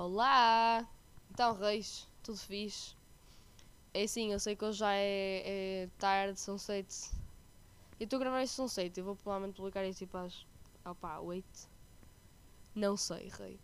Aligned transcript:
Olá! 0.00 0.88
Então, 1.28 1.52
Reis, 1.54 2.06
tudo 2.22 2.38
fixe? 2.38 2.94
É 3.92 4.06
sim, 4.06 4.32
eu 4.32 4.38
sei 4.38 4.54
que 4.54 4.64
hoje 4.64 4.78
já 4.78 4.92
é, 4.94 5.42
é 5.82 5.88
tarde, 5.98 6.38
são 6.38 6.56
7. 6.56 7.10
Eu 7.98 8.04
estou 8.04 8.18
a 8.18 8.20
gravar 8.20 8.44
isto 8.44 8.54
são 8.54 8.68
7, 8.68 8.96
eu 8.96 9.04
vou 9.04 9.16
provavelmente 9.16 9.56
publicar 9.56 9.84
isto 9.84 9.98
tipo 9.98 10.16
às. 10.16 10.46
opá, 10.84 11.18
8. 11.18 11.68
Não 12.76 12.96
sei, 12.96 13.28
Rei. 13.28 13.58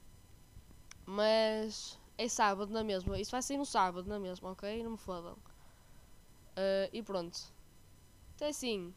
Mas 1.06 2.00
é 2.18 2.26
sábado 2.26 2.72
na 2.72 2.82
mesma. 2.82 3.16
Isso 3.16 3.30
vai 3.30 3.40
sair 3.40 3.56
no 3.56 3.64
sábado 3.64 4.08
na 4.08 4.18
mesma, 4.18 4.50
ok? 4.50 4.82
Não 4.82 4.90
me 4.90 4.98
fodam. 4.98 5.34
Uh, 5.34 6.90
e 6.92 7.00
pronto. 7.00 7.38
Então 8.34 8.48
é 8.48 8.50
assim. 8.50 8.92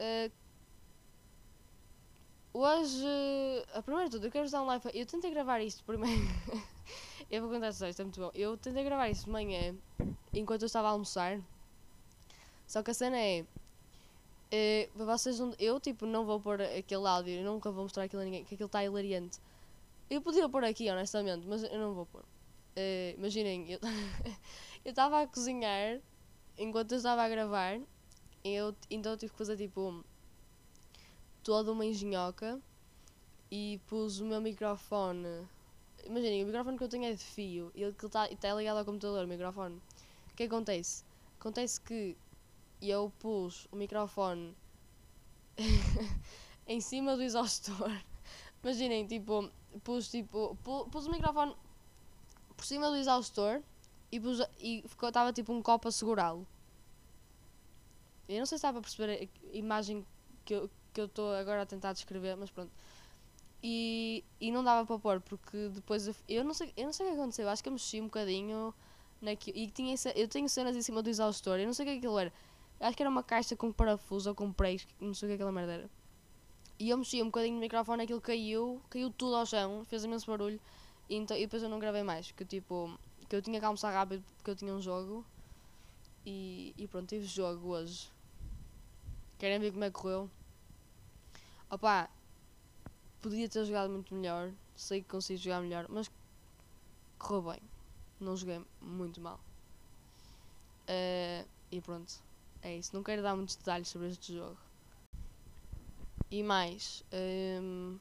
Uh, 0.00 0.32
Hoje, 2.54 3.06
a 3.72 3.80
primeira 3.80 4.10
de 4.10 4.16
tudo, 4.16 4.26
eu 4.26 4.30
quero 4.30 4.50
dar 4.50 4.62
um 4.62 4.66
live. 4.66 4.90
Eu 4.92 5.06
tentei 5.06 5.30
gravar 5.30 5.60
isto 5.60 5.82
primeiro. 5.84 6.20
eu 7.30 7.40
vou 7.40 7.50
contar 7.50 7.72
só, 7.72 7.88
isto 7.88 8.00
é 8.00 8.04
muito 8.04 8.20
bom. 8.20 8.30
Eu 8.34 8.58
tentei 8.58 8.84
gravar 8.84 9.08
isto 9.08 9.24
de 9.24 9.30
manhã, 9.30 9.74
enquanto 10.34 10.60
eu 10.60 10.66
estava 10.66 10.88
a 10.88 10.90
almoçar. 10.90 11.40
Só 12.66 12.82
que 12.82 12.90
a 12.90 12.94
cena 12.94 13.18
é. 13.18 13.46
Uh, 14.52 15.04
vocês 15.06 15.40
não, 15.40 15.54
eu, 15.58 15.80
tipo, 15.80 16.04
não 16.04 16.26
vou 16.26 16.38
pôr 16.38 16.60
aquele 16.60 17.06
áudio, 17.06 17.32
eu 17.36 17.42
nunca 17.42 17.70
vou 17.70 17.84
mostrar 17.84 18.04
aquilo 18.04 18.20
a 18.20 18.24
ninguém, 18.26 18.44
que 18.44 18.54
aquilo 18.54 18.66
está 18.66 18.84
hilariante. 18.84 19.38
Eu 20.10 20.20
podia 20.20 20.46
pôr 20.46 20.62
aqui, 20.62 20.90
honestamente, 20.90 21.46
mas 21.46 21.62
eu 21.62 21.78
não 21.78 21.94
vou 21.94 22.04
pôr. 22.04 22.20
Uh, 22.20 23.16
imaginem, 23.16 23.66
eu 24.84 24.90
estava 24.90 25.22
a 25.22 25.26
cozinhar 25.26 26.00
enquanto 26.58 26.92
eu 26.92 26.98
estava 26.98 27.22
a 27.22 27.28
gravar, 27.30 27.80
eu, 28.44 28.74
então 28.90 29.12
eu 29.12 29.16
tive 29.16 29.32
que 29.32 29.38
fazer 29.38 29.56
tipo 29.56 30.04
toda 31.42 31.72
uma 31.72 31.84
engenhoca 31.84 32.60
e 33.50 33.80
pus 33.86 34.20
o 34.20 34.24
meu 34.24 34.40
microfone. 34.40 35.46
Imaginem, 36.04 36.42
o 36.42 36.46
microfone 36.46 36.78
que 36.78 36.84
eu 36.84 36.88
tenho 36.88 37.04
é 37.04 37.12
de 37.12 37.24
fio 37.24 37.70
e 37.74 37.82
ele 37.82 37.94
está 38.02 38.28
tá 38.28 38.54
ligado 38.54 38.78
ao 38.78 38.84
computador, 38.84 39.24
o 39.24 39.28
microfone. 39.28 39.76
O 40.32 40.34
que 40.34 40.44
acontece? 40.44 41.04
Acontece 41.38 41.80
que 41.80 42.16
eu 42.80 43.12
pus 43.18 43.68
o 43.70 43.76
microfone 43.76 44.56
em 46.66 46.80
cima 46.80 47.16
do 47.16 47.22
exaustor. 47.22 47.92
Imaginem, 48.62 49.06
tipo, 49.06 49.50
pus 49.84 50.10
tipo. 50.10 50.56
Pus, 50.64 51.06
o 51.06 51.10
microfone 51.10 51.54
por 52.56 52.64
cima 52.64 52.88
do 52.88 52.96
exaustor 52.96 53.60
e, 54.10 54.20
pus, 54.20 54.40
e 54.58 54.84
estava 55.02 55.32
tipo 55.32 55.52
um 55.52 55.60
copo 55.60 55.88
a 55.88 55.92
segurá-lo. 55.92 56.46
Eu 58.28 58.38
não 58.38 58.46
sei 58.46 58.56
se 58.56 58.60
estava 58.60 58.78
a 58.78 58.82
perceber 58.82 59.28
a 59.52 59.56
imagem 59.56 60.06
que 60.44 60.54
eu, 60.54 60.70
que 60.92 61.00
eu 61.00 61.06
estou 61.06 61.32
agora 61.34 61.62
a 61.62 61.66
tentar 61.66 61.92
descrever, 61.92 62.36
mas 62.36 62.50
pronto. 62.50 62.70
E, 63.62 64.24
e 64.40 64.50
não 64.50 64.64
dava 64.64 64.86
para 64.86 64.98
pôr, 64.98 65.20
porque 65.20 65.68
depois 65.68 66.08
eu, 66.08 66.14
eu, 66.28 66.44
não 66.44 66.52
sei, 66.52 66.72
eu 66.76 66.84
não 66.84 66.92
sei 66.92 67.06
o 67.06 67.10
que 67.10 67.14
aconteceu, 67.14 67.48
acho 67.48 67.62
que 67.62 67.68
eu 67.68 67.72
mexi 67.72 68.00
um 68.00 68.04
bocadinho 68.04 68.74
naquilo, 69.20 69.56
e 69.56 69.68
tinha, 69.68 69.94
eu 70.16 70.26
tenho 70.26 70.48
cenas 70.48 70.76
em 70.76 70.82
cima 70.82 71.02
do 71.02 71.08
exaustor, 71.08 71.58
eu 71.58 71.66
não 71.66 71.72
sei 71.72 71.86
o 71.86 71.88
que 71.88 71.98
aquilo 71.98 72.18
era. 72.18 72.32
Acho 72.80 72.96
que 72.96 73.02
era 73.02 73.10
uma 73.10 73.22
caixa 73.22 73.54
com 73.54 73.72
parafuso 73.72 74.30
ou 74.30 74.34
com 74.34 74.52
pregos, 74.52 74.86
não 75.00 75.14
sei 75.14 75.28
o 75.28 75.30
que 75.30 75.34
aquela 75.34 75.52
merda 75.52 75.72
era. 75.74 75.90
E 76.78 76.90
eu 76.90 76.98
mexi 76.98 77.22
um 77.22 77.26
bocadinho 77.26 77.54
no 77.54 77.60
microfone, 77.60 78.02
aquilo 78.02 78.20
caiu, 78.20 78.82
caiu 78.90 79.10
tudo 79.10 79.36
ao 79.36 79.46
chão, 79.46 79.84
fez 79.84 80.02
imenso 80.02 80.26
barulho, 80.26 80.60
e, 81.08 81.14
então, 81.14 81.36
e 81.36 81.40
depois 81.40 81.62
eu 81.62 81.68
não 81.68 81.78
gravei 81.78 82.02
mais, 82.02 82.32
que 82.32 82.44
tipo, 82.44 82.98
que 83.28 83.36
eu 83.36 83.40
tinha 83.40 83.58
que 83.58 83.64
almoçar 83.64 83.92
rápido 83.92 84.22
porque 84.36 84.50
eu 84.50 84.56
tinha 84.56 84.74
um 84.74 84.80
jogo. 84.80 85.24
E, 86.24 86.74
e 86.76 86.86
pronto, 86.86 87.08
tive 87.08 87.24
jogo 87.24 87.68
hoje. 87.68 88.10
Querem 89.38 89.58
ver 89.58 89.72
como 89.72 89.84
é 89.84 89.88
que 89.88 89.94
correu? 89.94 90.30
Opa, 91.72 92.06
podia 93.22 93.48
ter 93.48 93.64
jogado 93.64 93.88
muito 93.90 94.14
melhor. 94.14 94.52
Sei 94.76 95.00
que 95.00 95.08
consigo 95.08 95.40
jogar 95.40 95.62
melhor, 95.62 95.86
mas 95.88 96.10
correu 97.18 97.50
bem. 97.50 97.62
Não 98.20 98.36
joguei 98.36 98.62
muito 98.78 99.22
mal. 99.22 99.40
Uh, 100.86 101.48
e 101.70 101.80
pronto, 101.80 102.12
é 102.60 102.76
isso. 102.76 102.94
Não 102.94 103.02
quero 103.02 103.22
dar 103.22 103.34
muitos 103.34 103.56
detalhes 103.56 103.88
sobre 103.88 104.08
este 104.08 104.34
jogo. 104.34 104.58
E 106.30 106.42
mais, 106.42 107.02
um, 107.10 107.16
ehm, 107.16 107.98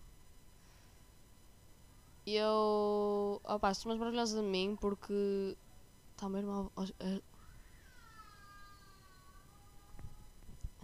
eu. 2.25 3.39
Opa, 3.45 3.71
estou 3.71 3.89
mais 3.89 3.99
maravilhosa 3.99 4.41
de 4.41 4.47
mim 4.47 4.75
porque. 4.81 5.57
Está 6.11 6.27
meu 6.27 6.39
irmão. 6.39 6.71
Eu 6.99 7.21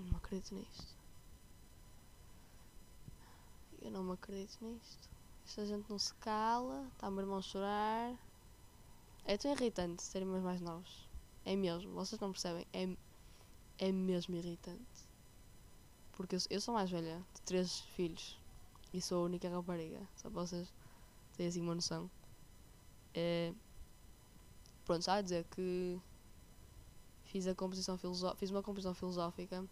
não 0.06 0.18
acredito 0.18 0.56
nisto. 0.56 0.97
Eu 3.88 3.92
não 3.92 4.04
me 4.04 4.12
acredito 4.12 4.58
nisto. 4.66 5.10
Esta 5.46 5.66
gente 5.66 5.90
não 5.90 5.98
se 5.98 6.14
cala, 6.16 6.86
está 6.92 7.08
o 7.08 7.12
meu 7.12 7.22
irmão 7.22 7.38
a 7.38 7.42
chorar. 7.42 8.14
É 9.24 9.38
tão 9.38 9.50
irritante 9.50 10.04
serem 10.04 10.28
mais 10.28 10.60
novos. 10.60 11.08
É 11.46 11.56
mesmo, 11.56 11.94
vocês 11.94 12.20
não 12.20 12.34
percebem. 12.34 12.68
É, 12.74 12.98
é 13.78 13.90
mesmo 13.90 14.36
irritante. 14.36 15.08
Porque 16.12 16.36
eu, 16.36 16.40
eu 16.50 16.60
sou 16.60 16.74
mais 16.74 16.92
velha, 16.92 17.26
de 17.34 17.42
três 17.44 17.80
filhos. 17.96 18.38
E 18.94 19.02
sou 19.02 19.22
a 19.22 19.26
única 19.26 19.50
rapariga. 19.50 20.06
Só 20.18 20.30
para 20.30 20.42
vocês 20.42 20.68
terem 21.38 21.48
assim 21.48 21.62
uma 21.62 21.76
noção. 21.76 22.12
É, 23.14 23.54
pronto, 24.84 25.00
está 25.00 25.14
a 25.14 25.22
dizer 25.22 25.46
que 25.46 25.98
fiz 27.24 27.48
a 27.48 27.56
composição. 27.56 27.98
Fiz 28.36 28.52
uma 28.52 28.62
composição 28.62 28.94
filosófica 28.94 29.66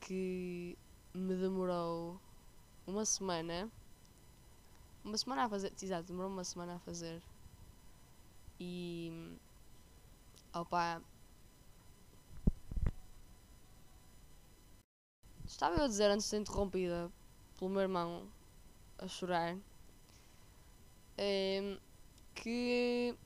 que 0.00 0.78
me 1.12 1.36
demorou 1.36 2.18
uma 2.86 3.04
semana. 3.04 3.70
Uma 5.04 5.16
semana 5.18 5.44
a 5.44 5.48
fazer. 5.48 5.72
Exato, 5.80 6.04
demorou 6.04 6.30
uma 6.30 6.44
semana 6.44 6.76
a 6.76 6.78
fazer. 6.80 7.22
E. 8.58 9.36
Opa. 10.54 11.02
Estava 15.44 15.76
eu 15.76 15.84
a 15.84 15.88
dizer 15.88 16.10
antes 16.10 16.24
de 16.24 16.30
ser 16.30 16.38
interrompida 16.38 17.10
pelo 17.58 17.70
meu 17.70 17.82
irmão 17.82 18.26
a 18.98 19.08
chorar. 19.08 19.56
É, 21.18 21.78
que. 22.34 23.16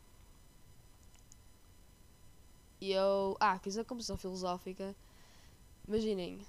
Eu. 2.80 3.36
Ah, 3.40 3.58
fiz 3.58 3.76
a 3.78 3.84
composição 3.84 4.16
filosófica. 4.16 4.94
Imaginem. 5.86 6.40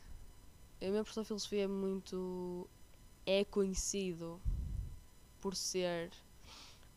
A 0.81 0.85
minha 0.85 1.03
professora 1.03 1.24
de 1.24 1.28
filosofia 1.28 1.63
é 1.63 1.68
muito 1.68 2.69
é 3.27 3.43
conhecido 3.43 4.41
por 5.41 5.53
ser 5.53 6.11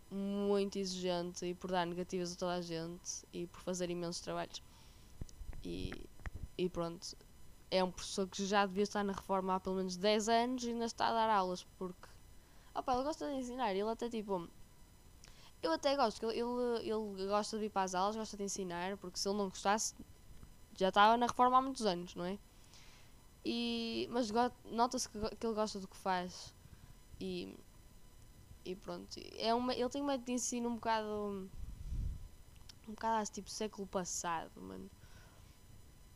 muito 0.09 0.79
exigente 0.79 1.45
e 1.45 1.55
por 1.55 1.73
dar 1.73 1.85
negativas 1.85 2.33
a 2.33 2.37
toda 2.37 2.55
a 2.55 2.61
gente 2.61 3.27
e 3.33 3.49
por 3.49 3.61
fazer 3.63 3.91
imensos 3.91 4.23
trabalhos. 4.23 4.63
E, 5.65 5.93
e 6.57 6.69
pronto, 6.69 7.17
é 7.69 7.83
um 7.83 7.91
professor 7.91 8.29
que 8.29 8.47
já 8.47 8.65
devia 8.65 8.85
estar 8.85 9.03
na 9.03 9.13
reforma 9.13 9.57
há 9.57 9.61
pelo 9.61 9.77
menos 9.77 9.97
10 9.97 10.29
anos 10.29 10.65
e 10.65 10.71
ainda 10.71 10.85
está 10.85 11.09
a 11.09 11.13
dar 11.13 11.29
aulas 11.29 11.67
porque 11.77 12.09
opa, 12.75 12.95
ele 12.95 13.03
gosta 13.03 13.29
de 13.29 13.35
ensinar, 13.35 13.73
ele 13.73 13.89
até 13.91 14.09
tipo 14.09 14.49
eu 15.63 15.73
até 15.73 15.95
gosto, 15.97 16.31
ele, 16.31 16.41
ele, 16.41 16.91
ele 16.91 17.27
gosta 17.27 17.59
de 17.59 17.67
ir 17.67 17.71
para 17.71 17.83
as 17.83 17.95
aulas, 17.95 18.17
gosta 18.17 18.37
de 18.37 18.45
ensinar, 18.45 18.97
porque 18.97 19.19
se 19.19 19.29
ele 19.29 19.37
não 19.37 19.49
gostasse 19.49 19.95
já 20.79 20.89
estava 20.89 21.17
na 21.17 21.27
reforma 21.27 21.59
há 21.59 21.63
muitos 21.63 21.85
anos, 21.85 22.15
não 22.15 22.25
é? 22.25 22.39
E, 23.45 24.09
mas 24.11 24.31
nota-se 24.65 25.09
que, 25.09 25.19
que, 25.37 25.47
ele 25.47 25.55
gosta 25.55 25.79
do 25.81 25.89
que 25.89 25.97
faz. 25.97 26.55
E, 27.19 27.57
e 28.65 28.75
pronto. 28.77 29.19
É 29.39 29.55
uma, 29.55 29.75
ele 29.75 29.89
tem 29.89 30.03
um 30.03 30.07
método 30.07 30.27
de 30.27 30.33
ensino 30.33 30.69
um 30.69 30.75
bocado. 30.75 31.49
Um 32.87 32.93
bocado 32.93 33.31
tipo 33.31 33.49
século 33.49 33.87
passado, 33.87 34.61
mano. 34.61 34.91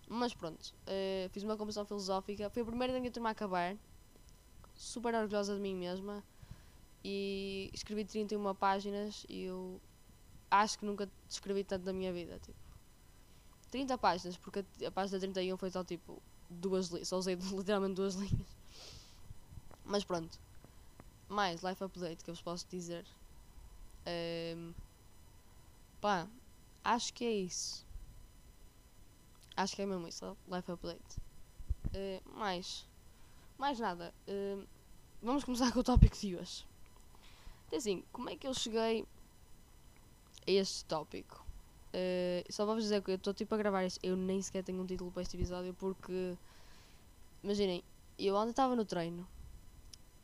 Mas 0.08 0.34
pronto. 0.34 0.74
Uh, 0.82 1.28
fiz 1.30 1.42
uma 1.42 1.56
composição 1.56 1.84
filosófica. 1.84 2.50
Foi 2.50 2.62
a 2.62 2.66
primeira 2.66 2.92
da 2.92 3.00
minha 3.00 3.10
turma 3.10 3.30
a 3.30 3.32
acabar. 3.32 3.76
Super 4.74 5.14
orgulhosa 5.14 5.54
de 5.54 5.60
mim 5.60 5.74
mesma. 5.74 6.22
E 7.02 7.70
escrevi 7.72 8.04
31 8.04 8.54
páginas 8.54 9.26
e 9.28 9.44
eu 9.44 9.81
acho 10.50 10.78
que 10.78 10.87
nunca 10.87 11.10
escrevi 11.28 11.64
tanto 11.64 11.84
na 11.84 11.93
minha 11.93 12.12
vida. 12.12 12.38
Tipo, 12.38 12.58
30 13.70 13.99
páginas, 13.99 14.37
porque 14.37 14.64
a 14.87 14.90
página 14.90 15.19
31 15.19 15.56
foi 15.56 15.70
só 15.70 15.84
tipo 15.84 16.22
duas 16.54 16.88
linhas, 16.88 17.08
só 17.08 17.18
usei 17.18 17.34
literalmente 17.52 17.94
duas 17.94 18.14
linhas. 18.14 18.48
Mas 19.84 20.04
pronto. 20.04 20.38
Mais 21.28 21.62
life 21.62 21.82
update 21.82 22.24
que 22.24 22.30
eu 22.30 22.34
vos 22.34 22.42
posso 22.42 22.66
dizer. 22.68 23.04
Um, 24.06 24.72
pá, 26.00 26.28
acho 26.82 27.12
que 27.12 27.24
é 27.24 27.32
isso. 27.32 27.84
Acho 29.56 29.76
que 29.76 29.82
é 29.82 29.86
mesmo 29.86 30.06
isso, 30.08 30.36
life 30.48 30.70
update. 30.70 31.20
Uh, 31.94 32.38
mais, 32.38 32.86
mais 33.56 33.78
nada. 33.78 34.12
Uh, 34.28 34.66
vamos 35.22 35.44
começar 35.44 35.70
com 35.72 35.80
o 35.80 35.84
tópico 35.84 36.16
de 36.16 36.36
hoje. 36.36 36.66
Então, 37.66 37.78
assim, 37.78 38.04
como 38.12 38.30
é 38.30 38.36
que 38.36 38.46
eu 38.46 38.54
cheguei 38.54 39.06
a 40.46 40.50
este 40.50 40.84
tópico? 40.84 41.44
Uh, 41.94 42.52
só 42.52 42.67
vou-vos 42.67 42.82
dizer 42.82 43.00
que 43.02 43.12
eu 43.12 43.14
estou 43.14 43.32
tipo 43.32 43.55
a 43.55 43.58
gravar 43.58 43.85
isto. 43.85 44.00
Eu 44.02 44.17
nem 44.17 44.43
sequer 44.43 44.64
tenho 44.64 44.82
um 44.82 44.87
título 44.87 45.12
para 45.12 45.23
este 45.23 45.37
episódio 45.37 45.73
porque. 45.75 46.37
Imaginem, 47.43 47.85
eu 48.19 48.35
ontem 48.35 48.50
estava 48.50 48.75
no 48.75 48.85
treino 48.87 49.29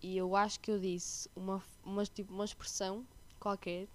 E 0.02 0.16
eu 0.16 0.34
acho 0.34 0.58
que 0.58 0.70
eu 0.70 0.80
disse 0.80 1.28
uma, 1.36 1.62
uma, 1.84 2.04
tipo, 2.06 2.32
uma 2.32 2.44
expressão 2.44 3.06
qualquer 3.38 3.86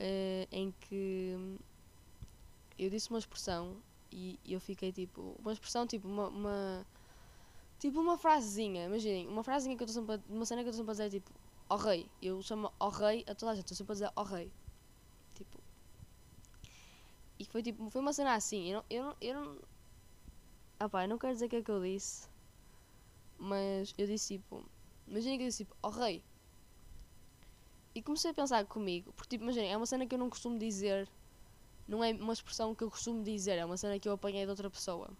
uh, 0.00 0.48
em 0.50 0.72
que 0.80 1.58
eu 2.78 2.88
disse 2.90 3.10
uma 3.10 3.18
expressão 3.18 3.76
e 4.10 4.38
eu 4.48 4.58
fiquei 4.58 4.90
tipo. 4.90 5.36
Uma 5.38 5.52
expressão 5.52 5.86
tipo 5.86 6.08
uma. 6.08 6.28
uma 6.28 6.86
tipo 7.78 8.00
uma 8.00 8.18
frasezinha, 8.18 8.86
imaginem, 8.86 9.26
uma 9.28 9.42
frasezinha 9.44 9.76
que 9.76 9.82
eu 9.82 9.86
estou 9.86 10.02
sempre 10.02 10.16
a, 10.16 10.34
uma 10.34 10.44
cena 10.44 10.62
que 10.62 10.68
eu 10.68 10.70
estou 10.70 10.84
sempre 10.84 10.90
a 10.90 11.06
dizer 11.06 11.20
tipo 11.20 11.30
ó 11.68 11.76
rei. 11.76 12.10
Eu 12.20 12.42
chamo 12.42 12.72
ó 12.80 12.88
rei 12.88 13.24
a 13.28 13.34
toda 13.34 13.52
a 13.52 13.54
gente, 13.54 13.66
estou 13.66 13.76
sempre 13.76 13.92
a 13.92 13.94
dizer 13.94 14.12
ó 14.16 14.22
rei. 14.24 14.50
E 17.40 17.44
foi 17.44 17.62
tipo, 17.62 17.90
foi 17.90 18.00
uma 18.00 18.12
cena 18.12 18.34
assim, 18.34 18.70
eu 18.70 18.76
não. 18.76 18.84
Eu 18.90 19.04
não, 19.04 19.16
eu 19.20 19.34
não 19.34 19.58
ah 20.78 20.88
pá, 20.88 21.04
eu 21.04 21.08
não 21.08 21.18
quero 21.18 21.32
dizer 21.32 21.46
o 21.46 21.48
que 21.48 21.56
é 21.56 21.62
que 21.62 21.70
eu 21.70 21.82
disse, 21.82 22.28
mas 23.38 23.92
eu 23.98 24.06
disse 24.06 24.34
tipo, 24.38 24.64
imaginem 25.08 25.38
que 25.38 25.44
eu 25.44 25.48
disse 25.48 25.64
tipo, 25.64 25.76
ó 25.82 25.90
rei. 25.90 26.22
E 27.94 28.02
comecei 28.02 28.30
a 28.30 28.34
pensar 28.34 28.64
comigo, 28.66 29.12
porque 29.14 29.30
tipo, 29.30 29.44
imaginem, 29.44 29.72
é 29.72 29.76
uma 29.76 29.86
cena 29.86 30.06
que 30.06 30.14
eu 30.14 30.18
não 30.18 30.30
costumo 30.30 30.58
dizer 30.58 31.08
não 31.90 32.04
é 32.04 32.12
uma 32.12 32.32
expressão 32.32 32.72
que 32.72 32.84
eu 32.84 32.90
costumo 32.90 33.24
dizer, 33.24 33.58
é 33.58 33.64
uma 33.64 33.76
cena 33.76 33.98
que 33.98 34.08
eu 34.08 34.12
apanhei 34.12 34.44
de 34.44 34.50
outra 34.50 34.70
pessoa. 34.70 35.10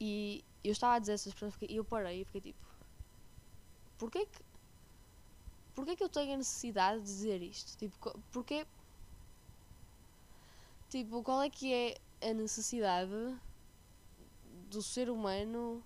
E 0.00 0.42
eu 0.64 0.72
estava 0.72 0.94
a 0.94 0.98
dizer 0.98 1.12
essa 1.12 1.28
expressão 1.28 1.68
e 1.68 1.76
eu 1.76 1.84
parei 1.84 2.22
e 2.22 2.24
fiquei 2.24 2.40
tipo: 2.40 2.66
Porquê 3.98 4.24
que. 4.24 4.42
Porquê 5.74 5.94
que 5.94 6.02
eu 6.02 6.08
tenho 6.08 6.34
a 6.34 6.36
necessidade 6.38 7.00
de 7.00 7.04
dizer 7.04 7.42
isto? 7.42 7.76
Tipo, 7.76 8.18
porquê. 8.32 8.66
Tipo, 10.90 11.22
qual 11.22 11.40
é 11.40 11.48
que 11.48 11.72
é 11.72 11.96
a 12.30 12.34
necessidade 12.34 13.38
do 14.68 14.82
ser 14.82 15.08
humano 15.08 15.82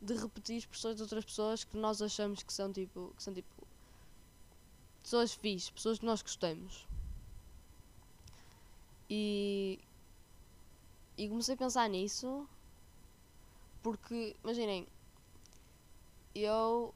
de 0.00 0.14
repetir 0.14 0.56
expressões 0.56 0.96
de 0.96 1.02
outras 1.02 1.24
pessoas 1.24 1.64
que 1.64 1.76
nós 1.76 2.00
achamos 2.00 2.42
que 2.42 2.52
são 2.52 2.72
tipo. 2.72 3.12
que 3.16 3.22
são 3.22 3.34
tipo. 3.34 3.66
pessoas 5.02 5.34
fixes, 5.34 5.70
pessoas 5.70 5.98
que 5.98 6.06
nós 6.06 6.22
gostamos? 6.22 6.86
E, 9.10 9.78
e 11.18 11.28
comecei 11.28 11.54
a 11.54 11.58
pensar 11.58 11.88
nisso 11.88 12.48
porque, 13.82 14.36
imaginem, 14.42 14.86
eu. 16.34 16.94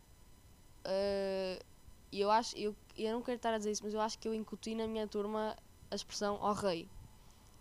Uh, 0.84 1.64
eu 2.12 2.30
acho. 2.30 2.56
Eu, 2.56 2.74
eu 2.96 3.12
não 3.12 3.22
quero 3.22 3.36
estar 3.36 3.54
a 3.54 3.58
dizer 3.58 3.72
isso, 3.72 3.84
mas 3.84 3.94
eu 3.94 4.00
acho 4.00 4.18
que 4.18 4.26
eu 4.26 4.34
incuti 4.34 4.74
na 4.74 4.86
minha 4.86 5.06
turma 5.06 5.56
a 5.90 5.94
expressão 5.94 6.36
ao 6.44 6.54
rei. 6.54 6.88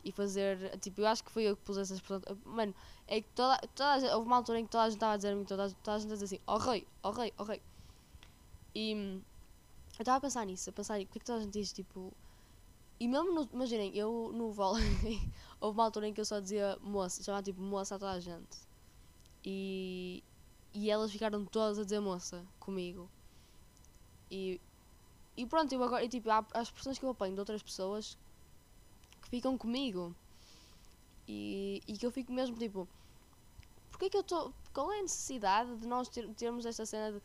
E 0.04 0.12
fazer. 0.12 0.78
Tipo, 0.80 1.02
eu 1.02 1.08
acho 1.08 1.24
que 1.24 1.32
foi 1.32 1.44
eu 1.44 1.58
que 1.58 1.64
pus 1.64 1.78
essa 1.78 1.94
expressão. 1.94 2.22
Mano, 2.46 2.74
é 3.08 3.22
que 3.22 3.30
toda, 3.36 3.58
toda 3.76 4.16
houve 4.16 4.28
uma 4.28 4.38
altura 4.38 4.60
em 4.60 4.66
que 4.66 4.72
toda 4.72 4.86
a 4.86 4.90
gente 4.90 4.98
estava 4.98 5.14
a 5.14 5.18
dizer-me, 5.18 5.46
toda, 5.46 5.70
toda 5.84 5.98
a 5.98 6.00
gente 6.00 6.12
a 6.12 6.14
dizer 6.14 6.26
assim: 6.26 6.40
ó 6.48 6.58
rei, 6.58 6.88
ó 7.04 7.12
rei, 7.12 7.34
ó 7.38 7.44
rei. 7.44 7.62
E 8.74 8.92
eu 8.92 9.22
estava 10.00 10.18
a 10.18 10.22
pensar 10.22 10.46
nisso, 10.46 10.70
a 10.70 10.74
pensar, 10.74 11.00
porque 11.00 11.18
é 11.18 11.20
que 11.20 11.26
toda 11.26 11.40
a 11.40 11.42
gente 11.42 11.54
diz 11.54 11.74
tipo 11.74 12.14
e 13.00 13.08
mesmo, 13.08 13.32
no, 13.32 13.50
imaginem, 13.54 13.96
eu 13.96 14.32
no 14.34 14.52
vôlei, 14.52 14.84
houve 15.62 15.78
uma 15.78 15.86
altura 15.86 16.08
em 16.10 16.14
que 16.14 16.20
eu 16.20 16.26
só 16.26 16.40
dizia 16.42 16.78
moça, 16.82 17.24
chamava 17.24 17.42
tipo 17.42 17.62
moça 17.62 17.96
a 17.96 18.00
toda 18.00 18.12
a 18.12 18.20
gente. 18.20 18.58
E, 19.44 20.22
e 20.74 20.90
elas 20.90 21.10
ficaram 21.10 21.46
todas 21.46 21.80
a 21.80 21.84
dizer 21.84 22.02
moça 22.02 22.46
comigo. 22.60 23.10
E, 24.30 24.60
e 25.38 25.46
pronto, 25.46 25.72
eu 25.72 25.82
agora, 25.82 26.04
e, 26.04 26.10
tipo, 26.10 26.30
há, 26.30 26.46
há 26.54 26.62
expressões 26.62 27.00
que 27.00 27.06
eu 27.06 27.10
apanho 27.10 27.34
de 27.34 27.40
outras 27.40 27.64
pessoas 27.64 28.18
que 29.30 29.38
ficam 29.38 29.58
comigo. 29.58 30.16
E, 31.28 31.82
e 31.88 31.98
que 31.98 32.06
eu 32.06 32.12
fico 32.12 32.32
mesmo 32.32 32.58
tipo, 32.58 32.88
porque 33.92 34.10
que 34.10 34.18
eu 34.18 34.22
estou. 34.22 34.54
Qual 34.74 34.92
é 34.92 35.00
a 35.00 35.02
necessidade 35.04 35.76
de 35.78 35.88
nós 35.88 36.10
ter, 36.10 36.28
termos 36.30 36.66
esta 36.66 36.86
cena 36.86 37.12
de 37.12 37.22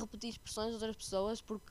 repetir 0.00 0.30
expressões 0.30 0.68
de 0.68 0.74
outras 0.74 0.96
pessoas? 0.96 1.40
Porque 1.42 1.70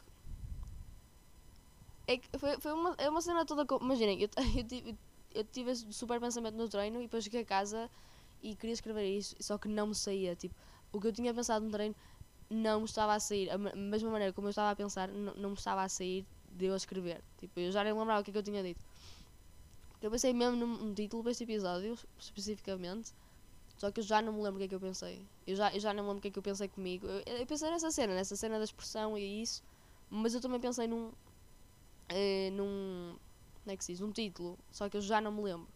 é 2.08 2.18
que 2.18 2.38
foi, 2.38 2.60
foi 2.60 2.74
uma, 2.74 2.96
é 2.98 3.10
uma 3.10 3.22
cena 3.22 3.46
toda. 3.46 3.66
Imaginem, 3.82 4.22
eu, 4.22 4.30
eu, 4.56 4.64
tive, 4.64 4.98
eu 5.34 5.44
tive 5.46 5.72
esse 5.72 5.92
super 5.92 6.20
pensamento 6.20 6.56
no 6.56 6.70
treino 6.70 7.00
e 7.00 7.04
depois 7.04 7.24
cheguei 7.24 7.42
a 7.42 7.46
casa 7.46 7.90
e 8.44 8.56
queria 8.56 8.74
escrever 8.74 9.06
isso, 9.06 9.36
só 9.40 9.58
que 9.58 9.68
não 9.68 9.88
me 9.88 9.96
saía. 9.96 10.36
Tipo, 10.36 10.56
o 10.92 11.00
que 11.00 11.08
eu 11.08 11.14
tinha 11.14 11.34
pensado 11.34 11.66
no 11.66 11.72
treino 11.72 11.96
não 12.50 12.82
me 12.82 12.86
estava 12.86 13.14
a 13.16 13.20
sair. 13.20 13.50
A 13.50 13.58
mesma 13.58 14.12
maneira 14.12 14.32
como 14.34 14.48
eu 14.48 14.52
estava 14.52 14.72
a 14.72 14.76
pensar, 14.76 15.08
não, 15.08 15.34
não 15.36 15.50
me 15.50 15.56
estava 15.56 15.82
a 15.82 15.90
sair 15.90 16.26
de 16.52 16.66
eu 16.66 16.74
a 16.74 16.78
escrever. 16.78 17.22
Tipo, 17.40 17.60
eu 17.60 17.72
já 17.72 17.84
nem 17.84 17.94
lembrava 17.94 18.22
o 18.22 18.24
que 18.24 18.32
é 18.32 18.34
que 18.34 18.38
eu 18.38 18.44
tinha 18.44 18.64
dito. 18.64 18.82
Eu 20.02 20.12
pensei 20.12 20.34
mesmo 20.34 20.56
num, 20.56 20.94
título 20.94 21.24
para 21.24 21.32
este 21.32 21.44
episódio, 21.44 21.98
especificamente. 22.20 23.14
Só 23.78 23.92
que 23.92 24.00
eu 24.00 24.04
já 24.04 24.22
não 24.22 24.34
me 24.34 24.42
lembro 24.42 24.56
o 24.56 24.58
que 24.60 24.66
é 24.66 24.68
que 24.68 24.76
eu 24.76 24.80
pensei. 24.80 25.26
Eu 25.46 25.56
já, 25.56 25.74
eu 25.74 25.80
já 25.80 25.94
não 25.94 26.04
me 26.04 26.10
lembro 26.10 26.20
o 26.20 26.22
que 26.22 26.28
é 26.28 26.32
que 26.32 26.40
eu 26.40 26.44
pensei 26.44 26.68
comigo. 26.68 27.08
Eu, 27.08 27.38
eu 27.38 27.46
pensei 27.46 27.70
nessa 27.70 27.92
cena, 27.92 28.14
nessa 28.14 28.36
cena 28.36 28.58
da 28.58 28.64
expressão 28.64 29.18
e 29.18 29.42
isso. 29.42 29.64
Mas 30.10 30.34
eu 30.34 30.42
também 30.42 30.60
pensei 30.60 30.88
num, 30.88 31.08
uh, 31.08 32.52
num. 32.54 33.18
Como 33.64 33.74
é 33.74 33.78
que 33.78 33.84
se 33.84 33.94
diz? 33.94 34.02
Um 34.02 34.12
título, 34.12 34.58
só 34.72 34.90
que 34.90 34.98
eu 34.98 35.02
já 35.02 35.20
não 35.20 35.32
me 35.32 35.42
lembro. 35.44 35.68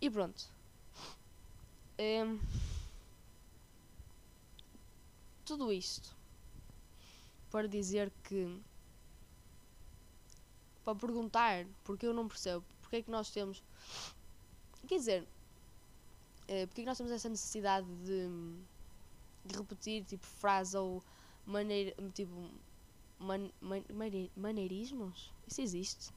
E 0.00 0.10
pronto. 0.10 0.50
Tudo 5.44 5.70
isto 5.70 6.16
para 7.50 7.68
dizer 7.68 8.10
que. 8.24 8.58
Para 10.94 11.06
perguntar, 11.06 11.66
porque 11.84 12.06
eu 12.06 12.14
não 12.14 12.28
percebo, 12.28 12.64
porque 12.80 12.96
é 12.96 13.02
que 13.02 13.10
nós 13.10 13.30
temos. 13.30 13.62
Quer 14.86 14.96
dizer, 14.96 15.22
uh, 15.22 16.66
porque 16.66 16.80
é 16.80 16.84
que 16.84 16.86
nós 16.86 16.98
temos 16.98 17.12
essa 17.12 17.28
necessidade 17.28 17.86
de, 18.04 18.28
de 19.44 19.56
repetir 19.56 20.04
tipo 20.04 20.26
frase 20.26 20.76
ou 20.76 21.02
maneira. 21.46 21.94
tipo 22.12 22.50
man, 23.18 23.50
man, 23.60 23.82
maneirismos? 24.36 25.32
Isso 25.46 25.60
existe? 25.60 26.12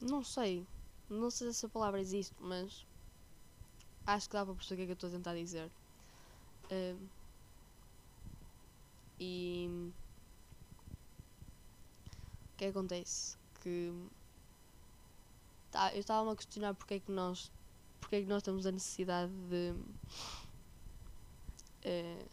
Não 0.00 0.22
sei. 0.22 0.66
Não 1.08 1.30
sei 1.30 1.46
se 1.46 1.58
essa 1.58 1.68
palavra 1.68 2.00
existe, 2.00 2.34
mas 2.38 2.86
acho 4.06 4.28
que 4.28 4.34
dá 4.34 4.44
para 4.44 4.54
perceber 4.54 4.74
o 4.74 4.76
que 4.76 4.82
é 4.82 4.86
que 4.86 4.92
eu 4.92 4.94
estou 4.94 5.08
a 5.08 5.12
tentar 5.12 5.34
dizer. 5.34 5.70
Uh, 6.70 7.08
e 9.18 9.90
o 12.52 12.56
que 12.58 12.66
acontece? 12.66 13.37
Que 13.60 13.92
tá, 15.70 15.92
eu 15.94 16.00
estava-me 16.00 16.32
a 16.32 16.36
questionar 16.36 16.74
porque 16.74 16.94
é 16.94 17.00
que 17.00 17.10
nós 17.10 17.50
porque 18.00 18.16
é 18.16 18.20
que 18.22 18.26
nós 18.26 18.42
temos 18.42 18.64
a 18.64 18.72
necessidade 18.72 19.32
de 19.50 19.74
uh, 21.84 22.28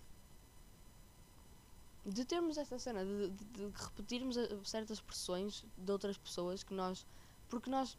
de 2.05 2.23
termos 2.23 2.57
essa 2.57 2.77
cena, 2.77 3.03
de, 3.03 3.29
de, 3.29 3.45
de, 3.45 3.83
repetirmos 3.83 4.37
certas 4.63 4.97
expressões 4.97 5.65
de 5.75 5.91
outras 5.91 6.17
pessoas 6.17 6.63
que 6.63 6.73
nós. 6.73 7.05
Porque 7.49 7.69
nós, 7.69 7.97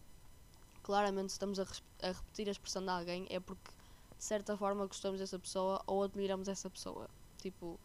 claramente, 0.83 1.30
estamos 1.30 1.59
a, 1.59 1.66
a, 2.02 2.12
repetir 2.12 2.49
a 2.49 2.52
expressão 2.52 2.83
de 2.83 2.90
alguém, 2.90 3.26
é 3.28 3.40
porque 3.40 3.73
de 4.16 4.25
certa 4.25 4.56
forma 4.56 4.87
gostamos 4.87 5.18
dessa 5.18 5.38
pessoa 5.38 5.83
ou 5.87 6.04
admiramos 6.04 6.47
essa 6.47 6.71
pessoa. 6.71 7.11
Tipo, 7.38 7.80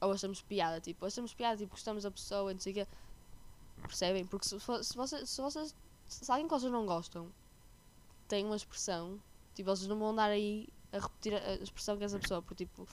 ou 0.00 0.12
achamos 0.12 0.42
piada, 0.42 0.80
tipo, 0.80 1.06
achamos 1.06 1.32
piada, 1.32 1.56
tipo, 1.56 1.70
gostamos 1.70 2.02
da 2.02 2.10
pessoa, 2.10 2.52
não 2.52 2.60
sei 2.60 2.72
o 2.72 2.74
quê. 2.74 2.86
Percebem? 3.90 4.24
Porque 4.24 4.46
se, 4.46 4.56
se, 4.60 4.96
vocês, 4.96 5.28
se 5.28 5.42
vocês. 5.42 5.74
Se 6.06 6.30
alguém 6.30 6.46
que 6.46 6.54
vocês 6.54 6.70
não 6.70 6.86
gostam 6.86 7.28
tem 8.28 8.46
uma 8.46 8.54
expressão, 8.54 9.20
tipo, 9.52 9.68
vocês 9.68 9.88
não 9.88 9.98
vão 9.98 10.10
andar 10.10 10.30
aí 10.30 10.68
a 10.92 10.98
repetir 11.00 11.34
a, 11.34 11.54
expressão 11.54 11.98
que 11.98 12.04
essa 12.04 12.20
pessoa, 12.20 12.40
porque 12.40 12.64
tipo 12.64 12.86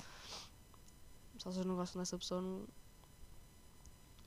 se 1.37 1.45
vocês 1.45 1.63
não 1.63 1.75
gostam 1.75 2.01
dessa 2.01 2.17
pessoa 2.17 2.41
não... 2.41 2.65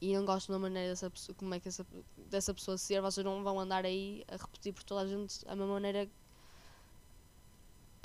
e 0.01 0.15
não 0.15 0.25
gostam 0.25 0.55
da 0.55 0.61
maneira 0.61 0.91
dessa 0.91 1.11
pessoa, 1.11 1.35
como 1.35 1.53
é 1.55 1.59
que 1.59 1.67
essa, 1.67 1.85
dessa 2.17 2.55
pessoa 2.55 2.79
ser, 2.79 3.03
vocês 3.03 3.25
não 3.25 3.43
vão 3.43 3.59
andar 3.59 3.85
aí 3.85 4.25
a 4.29 4.37
repetir 4.37 4.73
por 4.73 4.85
toda 4.85 5.01
a 5.01 5.07
gente 5.09 5.41
a 5.49 5.57
mesma 5.57 5.73
maneira. 5.73 6.09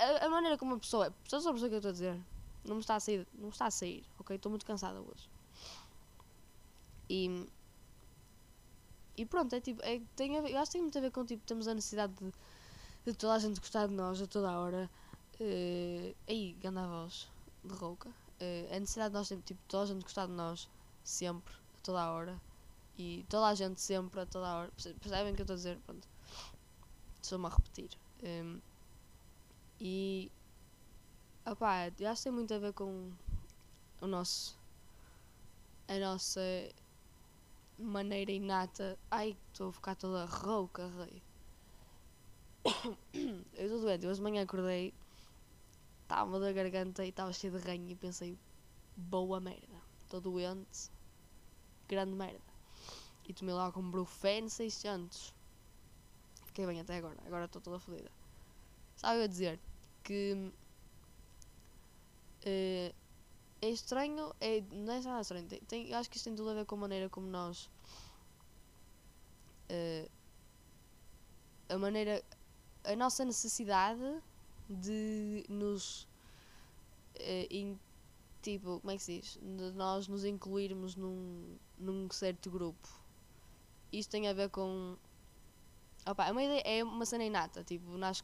A, 0.00 0.26
a 0.26 0.28
maneira 0.28 0.58
como 0.58 0.74
a 0.74 0.78
pessoa 0.78 1.06
é. 1.06 1.10
Percebes 1.10 1.46
a 1.46 1.52
pessoa 1.52 1.68
que 1.68 1.74
eu 1.76 1.78
estou 1.78 1.90
a 1.90 1.92
dizer? 1.92 2.20
Não 2.64 2.74
me 2.74 2.80
está 2.80 2.96
a 2.96 3.00
sair, 3.00 3.28
não 3.32 3.50
está 3.50 3.66
a 3.66 3.70
sair, 3.70 4.04
ok? 4.18 4.34
Estou 4.34 4.50
muito 4.50 4.66
cansada 4.66 5.00
hoje. 5.00 5.30
E. 7.08 7.46
E 9.16 9.24
pronto, 9.24 9.54
é 9.54 9.60
tipo. 9.60 9.82
É, 9.82 10.00
tem 10.14 10.34
eu 10.34 10.58
acho 10.58 10.70
que 10.70 10.72
tem 10.72 10.82
muito 10.82 10.98
a 10.98 11.00
ver 11.00 11.10
com 11.10 11.24
tipo, 11.24 11.44
temos 11.46 11.66
a 11.68 11.74
necessidade 11.74 12.12
de, 12.14 12.32
de 13.06 13.14
toda 13.14 13.34
a 13.34 13.38
gente 13.38 13.60
gostar 13.60 13.86
de 13.86 13.94
nós 13.94 14.20
a 14.20 14.26
toda 14.26 14.50
a 14.50 14.60
hora. 14.60 14.90
Uh, 15.40 16.14
aí, 16.28 16.56
ganda 16.60 16.86
voz 16.86 17.28
de 17.62 17.74
rouca 17.74 18.08
uh, 18.40 18.74
a 18.74 18.80
necessidade 18.80 19.10
de 19.10 19.18
nós 19.18 19.28
termos, 19.28 19.44
tipo, 19.44 19.60
toda 19.68 19.84
a 19.84 19.86
gente 19.86 20.02
gostar 20.02 20.26
de 20.26 20.32
nós, 20.32 20.68
sempre, 21.04 21.54
a 21.78 21.80
toda 21.82 22.02
a 22.02 22.12
hora, 22.12 22.40
e 22.98 23.24
toda 23.28 23.46
a 23.46 23.54
gente 23.54 23.80
sempre, 23.80 24.20
a 24.20 24.26
toda 24.26 24.46
a 24.46 24.56
hora, 24.56 24.72
percebem 25.00 25.32
o 25.32 25.36
que 25.36 25.42
eu 25.42 25.44
estou 25.44 25.54
a 25.54 25.56
dizer? 25.56 25.78
Pronto, 25.86 26.08
estou-me 27.22 27.46
a 27.46 27.48
repetir. 27.50 27.90
Um, 28.22 28.60
e, 29.80 30.30
opá, 31.44 31.92
eu 31.98 32.08
acho 32.08 32.22
que 32.22 32.24
tem 32.24 32.32
muito 32.32 32.54
a 32.54 32.58
ver 32.58 32.72
com 32.72 33.12
o 34.00 34.06
nosso, 34.06 34.58
a 35.88 35.98
nossa 35.98 36.40
maneira 37.78 38.32
inata. 38.32 38.98
Ai, 39.10 39.36
estou 39.52 39.70
a 39.70 39.72
ficar 39.72 39.94
toda 39.94 40.24
rouca, 40.24 40.88
rei. 40.88 41.22
eu 43.54 43.64
estou 43.66 43.80
doente, 43.80 44.06
hoje 44.06 44.16
de 44.16 44.22
manhã 44.22 44.42
acordei 44.42 44.92
estava 46.06 46.38
da 46.38 46.52
garganta 46.52 47.04
e 47.04 47.08
estava 47.08 47.32
cheio 47.32 47.58
de 47.58 47.66
ranho 47.66 47.90
e 47.90 47.96
pensei, 47.96 48.38
boa 48.96 49.40
merda, 49.40 49.82
estou 50.04 50.20
doente, 50.20 50.90
grande 51.88 52.14
merda. 52.14 52.40
E 53.28 53.34
tomei 53.34 53.54
logo 53.54 53.80
um 53.80 53.90
Brufen 53.90 54.48
600. 54.48 55.34
Fiquei 56.46 56.64
bem 56.64 56.80
até 56.80 56.96
agora, 56.96 57.18
agora 57.26 57.46
estou 57.46 57.60
toda 57.60 57.80
fodida. 57.80 58.10
Sabe 58.94 59.24
a 59.24 59.26
dizer 59.26 59.58
que 60.04 60.52
uh, 62.46 62.94
é 63.62 63.68
estranho, 63.68 64.34
é, 64.40 64.62
não 64.72 64.92
é 64.92 65.00
nada 65.00 65.20
estranho, 65.20 65.46
tem, 65.48 65.60
tem, 65.60 65.94
acho 65.94 66.10
que 66.10 66.16
isto 66.16 66.26
tem 66.26 66.34
tudo 66.34 66.50
a 66.50 66.54
ver 66.54 66.66
com 66.66 66.74
a 66.74 66.78
maneira 66.78 67.08
como 67.08 67.26
nós 67.26 67.70
uh, 69.70 70.10
a 71.68 71.78
maneira 71.78 72.22
a 72.84 72.94
nossa 72.94 73.24
necessidade 73.24 74.22
de 74.68 75.44
nos 75.48 76.02
uh, 77.16 77.46
in, 77.50 77.78
tipo, 78.42 78.80
como 78.80 78.90
é 78.90 78.96
que 78.96 79.02
se 79.02 79.20
diz? 79.20 79.38
De 79.42 79.72
nós 79.72 80.06
nos 80.06 80.24
incluirmos 80.24 80.94
num, 80.94 81.56
num 81.78 82.08
certo 82.10 82.50
grupo. 82.50 82.88
Isto 83.92 84.10
tem 84.10 84.28
a 84.28 84.32
ver 84.32 84.50
com 84.50 84.96
opa, 86.06 86.26
é 86.26 86.32
uma 86.32 86.42
ideia, 86.42 86.62
é 86.64 86.84
uma 86.84 87.04
cena 87.04 87.24
inata, 87.24 87.64
tipo, 87.64 87.96
nasce, 87.96 88.22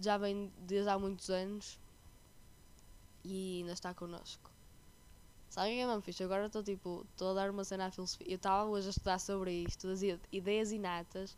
já 0.00 0.16
vem 0.18 0.52
desde 0.58 0.88
há 0.88 0.98
muitos 0.98 1.28
anos 1.30 1.80
e 3.24 3.58
ainda 3.60 3.72
está 3.72 3.94
connosco. 3.94 4.50
Sabem 5.48 5.72
o 5.72 5.76
que 5.76 5.80
é 5.82 5.86
mesmo 5.86 6.02
fixe? 6.02 6.24
Agora 6.24 6.46
estou 6.46 6.62
tipo, 6.62 7.06
estou 7.10 7.32
a 7.32 7.34
dar 7.34 7.50
uma 7.50 7.62
cena 7.62 7.86
à 7.86 7.90
filosofia. 7.90 8.26
Eu 8.26 8.36
estava 8.36 8.64
hoje 8.64 8.86
a 8.86 8.90
estudar 8.90 9.18
sobre 9.18 9.52
isto, 9.52 9.86
das 9.86 10.00
ideias 10.32 10.72
inatas. 10.72 11.36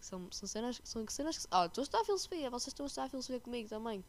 São, 0.00 0.28
são 0.30 0.46
cenas, 0.46 0.80
são 0.84 1.04
cenas 1.08 1.38
que. 1.38 1.46
Oh, 1.52 1.64
estou 1.64 1.82
a 1.82 1.84
estudar 1.84 2.04
filosofia, 2.04 2.50
vocês 2.50 2.68
estão 2.68 2.84
a 2.84 2.86
estudar 2.86 3.08
filosofia 3.08 3.40
comigo 3.40 3.68
também. 3.68 4.04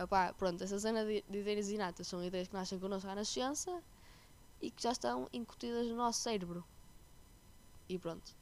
Opa, 0.00 0.32
pronto, 0.34 0.62
essa 0.62 0.78
cena 0.78 1.04
de, 1.04 1.24
de 1.28 1.38
ideias 1.38 1.70
inatas 1.70 2.06
são 2.06 2.22
ideias 2.22 2.46
que 2.46 2.54
nascem 2.54 2.78
connosco 2.78 3.10
à 3.10 3.16
nascença 3.16 3.82
e 4.62 4.70
que 4.70 4.80
já 4.80 4.92
estão 4.92 5.28
incutidas 5.32 5.88
no 5.88 5.96
nosso 5.96 6.20
cérebro. 6.20 6.64
E 7.88 7.98
pronto. 7.98 8.32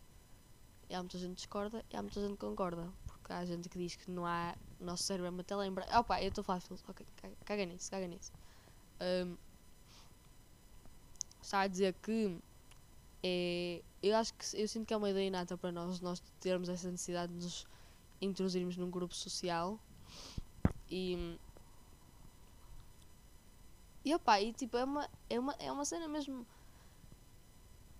E 0.90 0.95
há 0.95 0.99
muita 0.99 1.16
gente 1.16 1.30
que 1.30 1.37
discorda 1.37 1.83
e 1.90 1.97
há 1.97 2.02
muita 2.02 2.21
gente 2.21 2.33
que 2.33 2.45
concorda. 2.45 2.92
Porque 3.26 3.33
há 3.33 3.45
gente 3.45 3.68
que 3.68 3.76
diz 3.76 3.97
que 3.97 4.09
não 4.09 4.25
há. 4.25 4.54
Nosso 4.78 5.02
cérebro 5.02 5.26
é 5.26 5.30
uma 5.30 5.42
telembra. 5.42 5.85
Opa, 5.99 6.23
eu 6.23 6.28
estou 6.28 6.42
a 6.42 6.45
falar 6.45 6.59
de 6.61 6.66
filosofia. 6.66 6.92
Ok, 6.92 7.06
caga, 7.16 7.35
caga 7.45 7.66
nisso, 7.66 7.90
caga 7.90 8.06
nisso. 8.06 8.33
Um, 9.00 9.37
está 11.42 11.62
a 11.62 11.66
dizer 11.66 11.92
que 11.95 12.38
é, 13.25 13.83
eu 14.00 14.14
acho 14.14 14.33
que 14.33 14.45
eu 14.56 14.68
sinto 14.68 14.87
que 14.87 14.95
é 14.95 14.97
uma 14.97 15.11
ideia 15.11 15.26
inata 15.26 15.59
para 15.59 15.73
nós 15.73 16.00
nós 16.00 16.23
termos 16.38 16.68
essa 16.68 16.88
necessidade 16.88 17.33
de 17.33 17.45
nos 17.45 17.66
introduzirmos 18.21 18.76
num 18.76 18.90
grupo 18.90 19.12
social 19.12 19.76
e 20.88 21.37
e 24.04 24.14
opa, 24.14 24.40
e 24.40 24.52
tipo 24.52 24.76
é 24.76 24.85
uma, 24.85 25.11
é 25.28 25.40
uma, 25.40 25.52
é 25.54 25.73
uma 25.73 25.85
cena 25.85 26.06
mesmo 26.06 26.47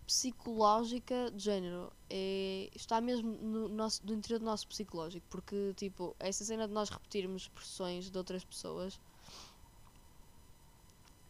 psicológica 0.07 1.31
de 1.33 1.43
género. 1.43 1.93
É, 2.09 2.71
está 2.75 3.01
mesmo 3.01 3.33
no, 3.33 3.69
nosso, 3.69 4.07
no 4.07 4.15
interior 4.15 4.39
do 4.39 4.45
nosso 4.45 4.69
psicológico 4.69 5.27
porque 5.29 5.75
tipo 5.77 6.15
essa 6.21 6.45
cena 6.45 6.69
de 6.69 6.73
nós 6.73 6.89
repetirmos 6.89 7.43
expressões 7.43 8.09
de 8.09 8.17
outras 8.17 8.45
pessoas 8.45 9.01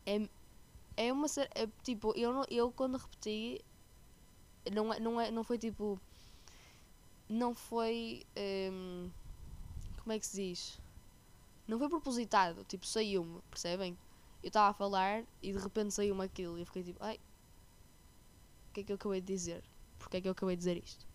é, 0.04 0.28
é 0.98 1.10
uma 1.10 1.26
é, 1.54 1.66
tipo 1.82 2.12
eu 2.14 2.30
não, 2.30 2.44
eu 2.50 2.70
quando 2.70 2.98
repeti 2.98 3.64
não 4.70 4.92
é, 4.92 5.00
não 5.00 5.18
é 5.18 5.30
não 5.30 5.42
foi 5.42 5.56
tipo 5.56 5.98
não 7.26 7.54
foi 7.54 8.26
um, 8.70 9.10
como 10.02 10.12
é 10.12 10.18
que 10.18 10.26
se 10.26 10.36
diz? 10.36 10.80
Não 11.66 11.78
foi 11.78 11.88
propositado 11.88 12.64
tipo 12.64 12.86
saiu-me 12.86 13.40
percebem? 13.50 13.96
Eu 14.42 14.48
estava 14.48 14.68
a 14.68 14.74
falar 14.74 15.24
e 15.42 15.52
de 15.54 15.58
repente 15.58 15.94
saiu-me 15.94 16.22
aquilo 16.22 16.58
e 16.58 16.60
eu 16.60 16.66
fiquei 16.66 16.84
tipo 16.84 17.02
ai 17.02 17.18
que 18.76 18.80
é 18.82 18.84
que 18.84 18.92
eu 18.92 18.96
acabei 18.96 19.20
de 19.20 19.32
dizer 19.32 19.64
porque 19.98 20.18
é 20.18 20.20
que 20.20 20.28
eu 20.28 20.32
acabei 20.32 20.56
de 20.56 20.60
dizer 20.60 20.76
isto 20.76 21.06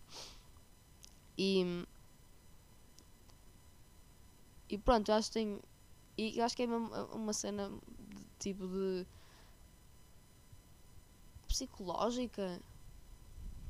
e 1.38 1.86
e 4.68 4.78
pronto 4.78 5.10
eu 5.10 5.14
acho 5.14 5.28
que 5.28 5.34
tem 5.34 5.60
e 6.16 6.40
acho 6.40 6.56
que 6.56 6.62
é 6.62 6.66
mesmo 6.66 6.90
uma 7.14 7.32
cena 7.32 7.70
tipo 8.38 8.66
de 8.66 9.06
psicológica. 11.52 12.60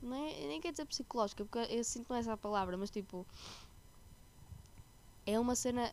Não 0.01 0.17
é, 0.17 0.47
nem 0.47 0.61
quer 0.61 0.73
dizer 0.73 0.87
psicológica, 0.87 1.45
porque 1.45 1.73
eu 1.73 1.85
sinto 1.85 2.09
não 2.09 2.17
é 2.17 2.21
essa 2.21 2.33
a 2.33 2.37
palavra, 2.37 2.77
mas 2.77 2.91
tipo. 2.91 3.27
É 5.27 5.39
uma 5.39 5.55
cena. 5.55 5.91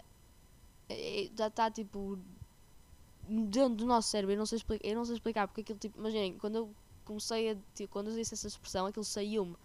É, 0.87 1.25
é 1.25 1.29
já 1.35 1.47
está 1.47 1.69
tipo. 1.69 2.19
Dentro 3.27 3.75
do 3.75 3.85
nosso 3.85 4.09
cérebro, 4.09 4.33
eu 4.33 4.37
não 4.39 4.45
sei 4.45 4.57
explicar, 4.57 4.87
eu 4.87 4.95
não 4.95 5.05
sei 5.05 5.15
explicar 5.15 5.47
porque 5.47 5.61
aquilo 5.61 5.77
tipo. 5.79 5.99
Imaginem, 5.99 6.37
quando 6.37 6.55
eu 6.55 6.75
comecei 7.09 7.51
a. 7.51 7.57
Tipo, 7.75 7.91
quando 7.91 8.09
eu 8.09 8.15
disse 8.15 8.33
essa 8.33 8.47
expressão, 8.47 8.85
aquilo 8.85 9.03
saiu-me. 9.03 9.55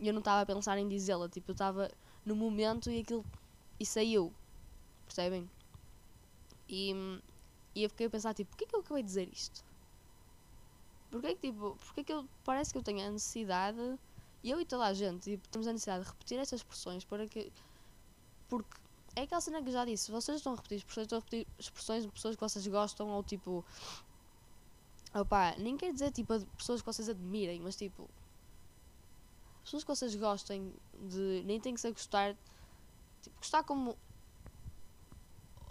E 0.00 0.08
eu 0.08 0.12
não 0.12 0.20
estava 0.20 0.42
a 0.42 0.46
pensar 0.46 0.76
em 0.78 0.88
dizê-la, 0.88 1.28
tipo, 1.28 1.50
eu 1.50 1.54
estava 1.54 1.90
no 2.24 2.36
momento 2.36 2.90
e 2.90 3.00
aquilo. 3.00 3.24
E 3.80 3.86
saiu. 3.86 4.32
Percebem? 5.06 5.48
E 6.68 6.92
e 7.76 7.82
eu 7.82 7.90
fiquei 7.90 8.06
a 8.06 8.10
pensar, 8.10 8.32
tipo, 8.32 8.48
porquê 8.48 8.64
que 8.64 8.74
eu 8.74 8.80
acabei 8.80 9.02
de 9.02 9.08
dizer 9.08 9.28
isto? 9.30 9.62
Porquê 11.10 11.34
que, 11.34 11.52
tipo, 11.52 11.76
porquê 11.76 12.02
que 12.02 12.12
eu, 12.12 12.26
parece 12.42 12.72
que 12.72 12.78
eu 12.78 12.82
tenho 12.82 13.06
a 13.06 13.10
necessidade, 13.10 13.98
e 14.42 14.50
eu 14.50 14.58
e 14.58 14.64
toda 14.64 14.86
a 14.86 14.94
gente, 14.94 15.30
tipo, 15.30 15.46
temos 15.50 15.68
a 15.68 15.74
necessidade 15.74 16.04
de 16.04 16.10
repetir 16.10 16.38
estas 16.38 16.60
expressões 16.60 17.04
para 17.04 17.26
que, 17.26 17.52
porque 18.48 18.80
é 19.14 19.22
aquela 19.22 19.42
cena 19.42 19.60
que 19.62 19.68
eu 19.68 19.74
já 19.74 19.84
disse, 19.84 20.10
vocês 20.10 20.38
estão 20.38 20.54
a 20.54 20.56
repetir 20.56 20.78
expressões, 20.78 21.04
estão 21.04 21.18
a 21.18 21.20
repetir 21.20 21.46
expressões 21.58 22.04
de 22.04 22.08
pessoas 22.10 22.34
que 22.34 22.40
vocês 22.40 22.66
gostam, 22.66 23.08
ou 23.10 23.22
tipo, 23.22 23.62
opá, 25.20 25.54
nem 25.58 25.76
quer 25.76 25.92
dizer, 25.92 26.12
tipo, 26.12 26.38
pessoas 26.56 26.80
que 26.80 26.86
vocês 26.86 27.08
admirem, 27.08 27.60
mas 27.60 27.76
tipo, 27.76 28.08
pessoas 29.64 29.82
que 29.82 29.88
vocês 29.88 30.14
gostem 30.14 30.72
de, 30.94 31.42
nem 31.44 31.60
tem 31.60 31.74
que 31.74 31.80
ser 31.80 31.92
gostar, 31.92 32.36
tipo, 33.22 33.36
gostar 33.36 33.62
como 33.62 33.96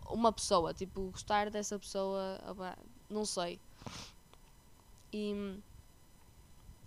uma 0.10 0.32
pessoa, 0.32 0.74
tipo, 0.74 1.12
gostar 1.12 1.50
dessa 1.50 1.78
pessoa, 1.80 2.42
opa, 2.48 2.78
não 3.10 3.26
sei. 3.26 3.60
E 5.14 5.62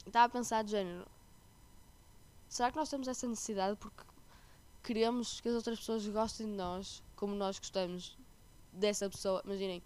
estava 0.07 0.27
a 0.27 0.29
pensar 0.29 0.63
de 0.65 0.73
género, 0.73 1.07
será 2.49 2.71
que 2.71 2.77
nós 2.77 2.89
temos 2.89 3.09
essa 3.09 3.27
necessidade 3.27 3.77
porque 3.77 4.03
queremos 4.83 5.41
que 5.41 5.49
as 5.49 5.55
outras 5.55 5.79
pessoas 5.79 6.07
gostem 6.07 6.47
de 6.47 6.53
nós 6.53 7.03
como 7.17 7.35
nós 7.35 7.59
gostamos 7.59 8.17
dessa 8.73 9.09
pessoa? 9.09 9.43
Imaginem, 9.45 9.83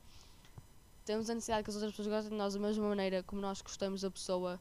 temos 1.05 1.29
a 1.29 1.35
necessidade 1.35 1.65
que 1.65 1.71
as 1.71 1.77
outras 1.77 1.93
pessoas 1.93 2.09
gostem 2.09 2.31
de 2.31 2.37
nós 2.37 2.55
da 2.55 2.61
mesma 2.61 2.89
maneira 2.89 3.23
como 3.23 3.41
nós 3.41 3.61
gostamos 3.61 4.01
da 4.01 4.11
pessoa 4.11 4.61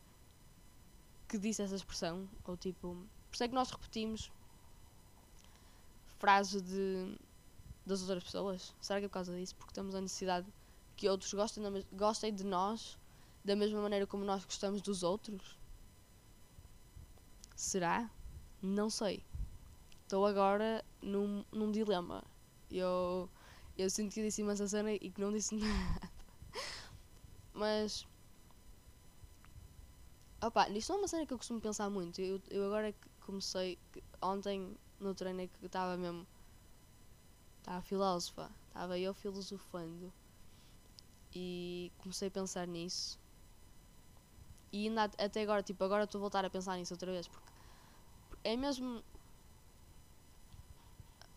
que 1.28 1.38
disse 1.38 1.62
essa 1.62 1.76
expressão, 1.76 2.28
ou 2.44 2.58
tipo, 2.58 2.96
por 3.30 3.34
isso 3.34 3.44
é 3.44 3.48
que 3.48 3.54
nós 3.56 3.72
repetimos 3.72 4.32
frases 6.20 6.62
de 6.62 7.18
das 7.86 8.02
outras 8.02 8.24
pessoas? 8.24 8.76
Será 8.80 9.00
que 9.00 9.06
é 9.06 9.08
por 9.08 9.14
causa 9.14 9.36
disso? 9.36 9.56
Porque 9.56 9.74
temos 9.74 9.96
a 9.96 10.02
necessidade 10.02 10.48
que 10.96 11.10
outros 11.10 11.34
gostem, 11.34 11.64
gostem 11.94 12.34
de 12.34 12.44
nós 12.44 12.98
da 13.44 13.56
mesma 13.56 13.82
maneira 13.82 14.06
como 14.06 14.24
nós 14.24 14.46
gostamos 14.46 14.82
dos 14.82 15.04
outros? 15.04 15.58
Será? 17.56 18.10
Não 18.62 18.90
sei. 18.90 19.24
Estou 20.04 20.26
agora 20.26 20.84
num, 21.02 21.44
num 21.52 21.72
dilema. 21.72 22.24
Eu, 22.70 23.30
eu 23.78 23.90
sinto 23.90 24.14
que 24.14 24.22
disse 24.22 24.42
imensa 24.42 24.68
cena 24.68 24.94
e 24.94 25.10
que 25.10 25.20
não 25.20 25.32
disse 25.32 25.56
nada. 25.58 26.11
Mas. 27.62 28.08
Opa, 30.42 30.68
isto 30.70 30.90
não 30.90 30.98
é 30.98 31.02
uma 31.04 31.08
cena 31.08 31.28
que 31.28 31.34
eu 31.34 31.38
costumo 31.38 31.62
pensar 31.62 31.92
muito. 31.92 32.20
Eu, 32.20 32.42
eu 32.50 32.66
agora 32.66 32.92
comecei. 33.24 33.78
Ontem 34.20 34.76
no 35.00 35.14
treino 35.14 35.42
é 35.42 35.48
que 35.48 35.66
estava 35.68 35.96
mesmo 35.96 36.26
Estava 37.60 37.80
filósofa. 37.84 38.50
Estava 38.70 38.98
eu 38.98 39.14
filosofando. 39.14 40.12
E 41.36 41.92
comecei 42.00 42.30
a 42.30 42.32
pensar 42.32 42.68
nisso. 42.68 43.20
E 44.72 44.88
ainda 44.88 45.04
até 45.04 45.44
agora, 45.44 45.62
tipo, 45.62 45.84
agora 45.84 46.06
estou 46.06 46.18
a 46.18 46.22
voltar 46.22 46.44
a 46.44 46.50
pensar 46.50 46.78
nisso 46.78 46.96
outra 46.96 47.12
vez. 47.12 47.28
Porque 47.28 47.52
é 48.44 48.58
mesmo. 48.58 49.04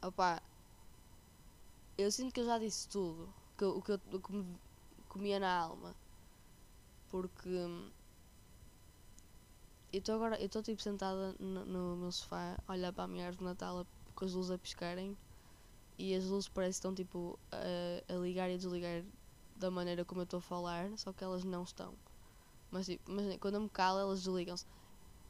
Opá. 0.01 0.43
Eu 1.99 2.11
sinto 2.11 2.33
que 2.33 2.41
eu 2.41 2.47
já 2.47 2.59
disse 2.59 2.89
tudo. 2.89 3.29
Que, 3.59 3.65
o 3.67 3.83
que 3.83 3.93
eu 3.93 4.01
o 4.11 4.21
que 4.21 4.33
me 4.33 4.59
comia 5.07 5.39
na 5.39 5.55
alma. 5.55 5.95
Porque. 7.15 7.49
Eu 9.93 10.01
estou 10.01 10.17
agora. 10.17 10.37
Eu 10.41 10.47
estou 10.47 10.65
tipo 10.65 10.83
sentada 10.83 11.37
no, 11.39 11.65
no 11.65 11.97
meu 11.97 12.11
sofá 12.11 12.59
a 12.67 12.73
olhar 12.73 12.93
para 12.93 13.05
a 13.05 13.07
minha 13.07 13.27
árvore 13.27 13.39
de 13.39 13.45
Natal 13.45 13.87
com 14.17 14.25
as 14.25 14.33
luzes 14.33 14.51
a 14.51 14.59
piscarem 14.59 15.17
e 15.97 16.13
as 16.13 16.25
luzes 16.25 16.49
parecem 16.49 16.71
estão 16.71 16.93
tipo 16.93 17.39
a, 17.53 18.13
a 18.13 18.17
ligar 18.17 18.51
e 18.51 18.55
a 18.55 18.57
desligar 18.57 19.05
da 19.55 19.71
maneira 19.71 20.05
como 20.05 20.23
eu 20.23 20.25
estou 20.25 20.39
a 20.39 20.43
falar, 20.43 20.91
só 20.99 21.13
que 21.13 21.23
elas 21.23 21.45
não 21.45 21.63
estão. 21.63 21.95
Mas, 22.73 22.87
tipo, 22.87 23.05
quando 23.39 23.55
eu 23.55 23.61
me 23.61 23.71
calo, 23.71 24.01
elas 24.01 24.25
desligam-se. 24.25 24.67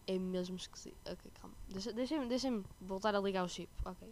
É 0.07 0.19
mesmo 0.19 0.57
esquisito. 0.57 0.97
Ok, 1.05 1.31
calma. 1.39 1.55
Deixa-me 1.69 1.97
deixa 1.97 2.27
deixa 2.27 2.63
voltar 2.81 3.15
a 3.15 3.21
ligar 3.21 3.45
o 3.45 3.49
chip. 3.49 3.71
Ok. 3.85 4.09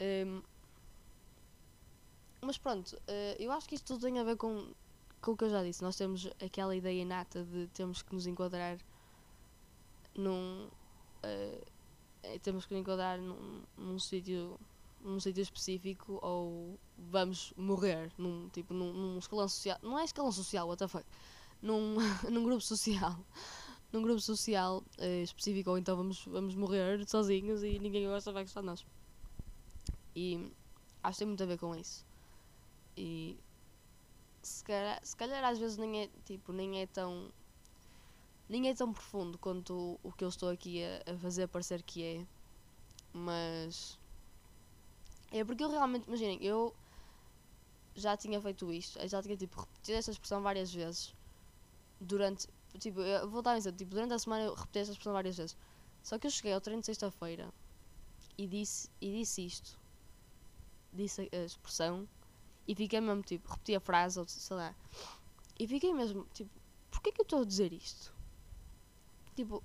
Um, 0.00 0.42
mas 2.44 2.58
pronto, 2.58 2.94
uh, 2.94 3.36
eu 3.38 3.50
acho 3.52 3.66
que 3.66 3.74
isto 3.74 3.86
tudo 3.86 4.02
tem 4.02 4.18
a 4.18 4.24
ver 4.24 4.36
com, 4.36 4.74
com 5.24 5.32
o 5.32 5.36
que 5.36 5.44
eu 5.44 5.50
já 5.50 5.62
disse. 5.62 5.82
Nós 5.82 5.96
temos 5.96 6.28
aquela 6.44 6.76
ideia 6.76 7.00
inata 7.00 7.42
de 7.44 7.66
temos 7.68 8.02
que 8.02 8.14
nos 8.14 8.26
enquadrar 8.26 8.78
num. 10.14 10.68
Uh, 11.24 11.64
temos 12.42 12.66
que 12.66 12.74
nos 12.74 12.82
enquadrar 12.82 13.18
num, 13.18 13.62
num 13.76 13.98
sítio 13.98 14.58
num 15.00 15.20
sítio 15.20 15.42
específico 15.42 16.18
ou 16.22 16.78
vamos 16.96 17.52
morrer 17.56 18.10
num 18.16 18.48
tipo 18.48 18.72
num, 18.72 18.92
num 18.92 19.18
escalão 19.18 19.46
social 19.46 19.78
não 19.82 19.98
é 19.98 20.04
escalão 20.04 20.32
social 20.32 20.66
what 20.66 20.78
the 20.78 20.88
fuck 20.88 21.04
num, 21.60 21.96
num 22.30 22.42
grupo 22.42 22.62
social 22.62 23.18
num 23.92 24.00
grupo 24.00 24.20
social 24.20 24.82
uh, 24.98 25.22
específico 25.22 25.70
ou 25.70 25.78
então 25.78 25.94
vamos 25.94 26.24
vamos 26.24 26.54
morrer 26.54 27.06
sozinhos 27.06 27.62
e 27.62 27.78
ninguém 27.78 28.06
gosta 28.06 28.32
vai 28.32 28.44
gostar 28.44 28.62
de 28.62 28.66
nós 28.66 28.86
e 30.16 30.50
acho 31.02 31.16
que 31.16 31.18
tem 31.18 31.28
muito 31.28 31.42
a 31.42 31.46
ver 31.46 31.58
com 31.58 31.74
isso 31.76 32.06
e 32.96 33.38
se 34.44 34.62
calhar, 34.62 35.00
se 35.02 35.16
calhar 35.16 35.44
às 35.44 35.58
vezes 35.58 35.76
nem 35.76 36.02
é 36.02 36.08
tipo 36.24 36.52
nem 36.52 36.80
é 36.80 36.86
tão 36.86 37.32
nem 38.48 38.68
é 38.68 38.74
tão 38.74 38.92
profundo 38.92 39.38
quanto 39.38 39.98
o, 40.02 40.12
que 40.12 40.24
eu 40.24 40.28
estou 40.28 40.50
aqui 40.50 40.82
a, 40.84 41.12
a 41.12 41.18
fazer 41.18 41.48
parecer 41.48 41.82
que 41.82 42.02
é 42.04 42.26
mas 43.12 43.98
é 45.30 45.44
porque 45.44 45.64
eu 45.64 45.70
realmente, 45.70 46.06
imaginem, 46.06 46.38
eu 46.40 46.74
já 47.96 48.16
tinha 48.16 48.40
feito 48.40 48.72
isto, 48.72 48.98
já 49.08 49.22
tinha 49.22 49.36
tipo 49.36 49.60
repetido 49.60 49.98
esta 49.98 50.10
expressão 50.10 50.42
várias 50.42 50.72
vezes 50.72 51.14
durante, 52.00 52.48
tipo, 52.78 53.00
eu 53.00 53.28
vou 53.28 53.42
dar 53.42 53.54
um 53.54 53.56
exemplo, 53.56 53.78
tipo, 53.78 53.90
durante 53.90 54.14
a 54.14 54.18
semana 54.18 54.44
eu 54.44 54.54
repeti 54.54 54.78
esta 54.78 54.92
expressão 54.92 55.12
várias 55.12 55.36
vezes. 55.36 55.56
Só 56.02 56.18
que 56.18 56.26
eu 56.26 56.30
cheguei 56.30 56.52
ao 56.52 56.60
treino 56.60 56.80
de 56.82 56.86
sexta-feira 56.86 57.52
e 58.36 58.46
disse, 58.46 58.88
e 59.00 59.18
disse 59.18 59.46
isto, 59.46 59.78
disse 60.92 61.28
a 61.32 61.44
expressão 61.44 62.08
e 62.66 62.74
fiquei 62.74 63.00
mesmo 63.00 63.22
tipo, 63.22 63.48
repeti 63.50 63.74
a 63.74 63.80
frase 63.80 64.18
ou 64.18 64.26
sei 64.26 64.56
lá, 64.56 64.74
e 65.58 65.66
fiquei 65.66 65.92
mesmo 65.92 66.26
tipo, 66.32 66.50
porquê 66.90 67.12
que 67.12 67.20
eu 67.20 67.24
estou 67.24 67.42
a 67.42 67.44
dizer 67.44 67.72
isto? 67.72 68.14
Tipo, 69.34 69.62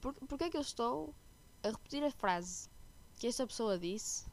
por, 0.00 0.14
porquê 0.14 0.50
que 0.50 0.56
eu 0.56 0.62
estou 0.62 1.14
a 1.62 1.68
repetir 1.70 2.02
a 2.02 2.10
frase 2.10 2.68
que 3.18 3.26
esta 3.26 3.46
pessoa 3.46 3.78
disse 3.78 4.30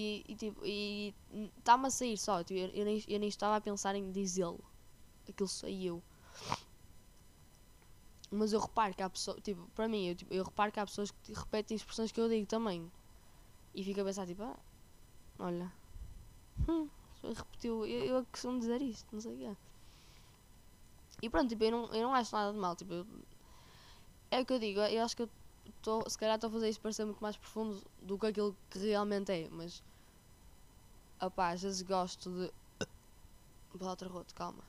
e, 0.00 0.24
e 0.28 0.36
tipo, 0.36 0.64
e 0.64 1.12
está-me 1.58 1.88
a 1.88 1.90
sair 1.90 2.16
só. 2.16 2.44
Tipo, 2.44 2.60
eu, 2.60 2.68
eu, 2.68 2.84
nem, 2.84 3.04
eu 3.08 3.18
nem 3.18 3.28
estava 3.28 3.56
a 3.56 3.60
pensar 3.60 3.96
em 3.96 4.12
dizê-lo. 4.12 4.62
Aquilo 5.28 5.48
saiu. 5.48 6.00
Mas 8.30 8.52
eu 8.52 8.60
reparo 8.60 8.94
que 8.94 9.02
há 9.02 9.10
pessoas, 9.10 9.40
tipo, 9.42 9.66
para 9.74 9.88
mim, 9.88 10.06
eu, 10.06 10.14
tipo, 10.14 10.32
eu 10.32 10.44
reparo 10.44 10.70
que 10.70 10.78
há 10.78 10.86
pessoas 10.86 11.10
que 11.10 11.32
repetem 11.32 11.76
expressões 11.76 12.12
que 12.12 12.20
eu 12.20 12.28
digo 12.28 12.46
também. 12.46 12.88
E 13.74 13.82
fico 13.82 14.00
a 14.00 14.04
pensar, 14.04 14.24
tipo, 14.24 14.44
ah, 14.44 14.56
olha, 15.40 15.72
hum, 16.66 16.88
repetiu, 17.22 17.86
eu, 17.86 18.16
eu 18.16 18.26
costumo 18.26 18.58
dizer 18.58 18.80
isto, 18.82 19.06
não 19.12 19.20
sei 19.20 19.34
o 19.34 19.38
que 19.38 19.44
é. 19.46 19.56
E 21.22 21.28
pronto, 21.30 21.48
tipo, 21.48 21.64
eu 21.64 21.70
não, 21.70 21.84
eu 21.94 22.02
não 22.02 22.14
acho 22.14 22.34
nada 22.34 22.52
de 22.52 22.58
mal, 22.58 22.76
tipo, 22.76 22.92
eu, 22.94 23.06
é 24.30 24.40
o 24.40 24.46
que 24.46 24.52
eu 24.52 24.58
digo, 24.58 24.80
eu 24.80 25.02
acho 25.04 25.16
que 25.16 25.22
eu 25.22 25.30
tô, 25.82 26.08
se 26.08 26.16
calhar 26.18 26.36
estou 26.36 26.48
a 26.48 26.52
fazer 26.52 26.68
isto 26.68 26.80
parecer 26.80 27.04
muito 27.04 27.20
mais 27.20 27.36
profundo 27.36 27.82
do 28.02 28.18
que 28.18 28.26
aquilo 28.26 28.56
que 28.70 28.78
realmente 28.78 29.32
é, 29.32 29.48
mas 29.50 29.82
opá, 31.20 31.50
às 31.50 31.62
vezes 31.62 31.82
gosto 31.82 32.30
de. 32.30 32.52
Vou 33.74 33.88
outro 33.88 34.08
roto, 34.10 34.34
calma. 34.34 34.64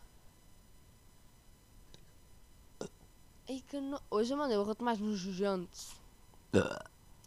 Aí 3.50 3.62
que 3.62 3.80
no... 3.82 4.00
Hoje 4.10 4.34
eu 4.34 4.38
mandei 4.38 4.58
o 4.58 4.64
roto 4.64 4.84
mais 4.84 5.00
nojento. 5.00 5.78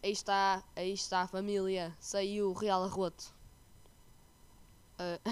Aí 0.02 0.12
está, 0.12 0.62
aí 0.76 0.92
está 0.92 1.22
a 1.22 1.26
família. 1.26 1.96
Saiu 2.00 2.50
o 2.50 2.52
real 2.52 2.84
arroto. 2.84 3.34
Uh, 4.98 5.30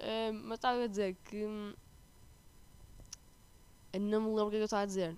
uh, 0.00 0.32
mas 0.44 0.58
estava 0.58 0.82
a 0.82 0.86
dizer 0.86 1.16
que. 1.24 1.44
Hum, 1.44 1.74
não 3.92 4.20
me 4.20 4.28
lembro 4.28 4.46
o 4.46 4.50
que, 4.50 4.56
é 4.56 4.58
que 4.58 4.62
eu 4.62 4.64
estava 4.64 4.82
a 4.82 4.86
dizer. 4.86 5.16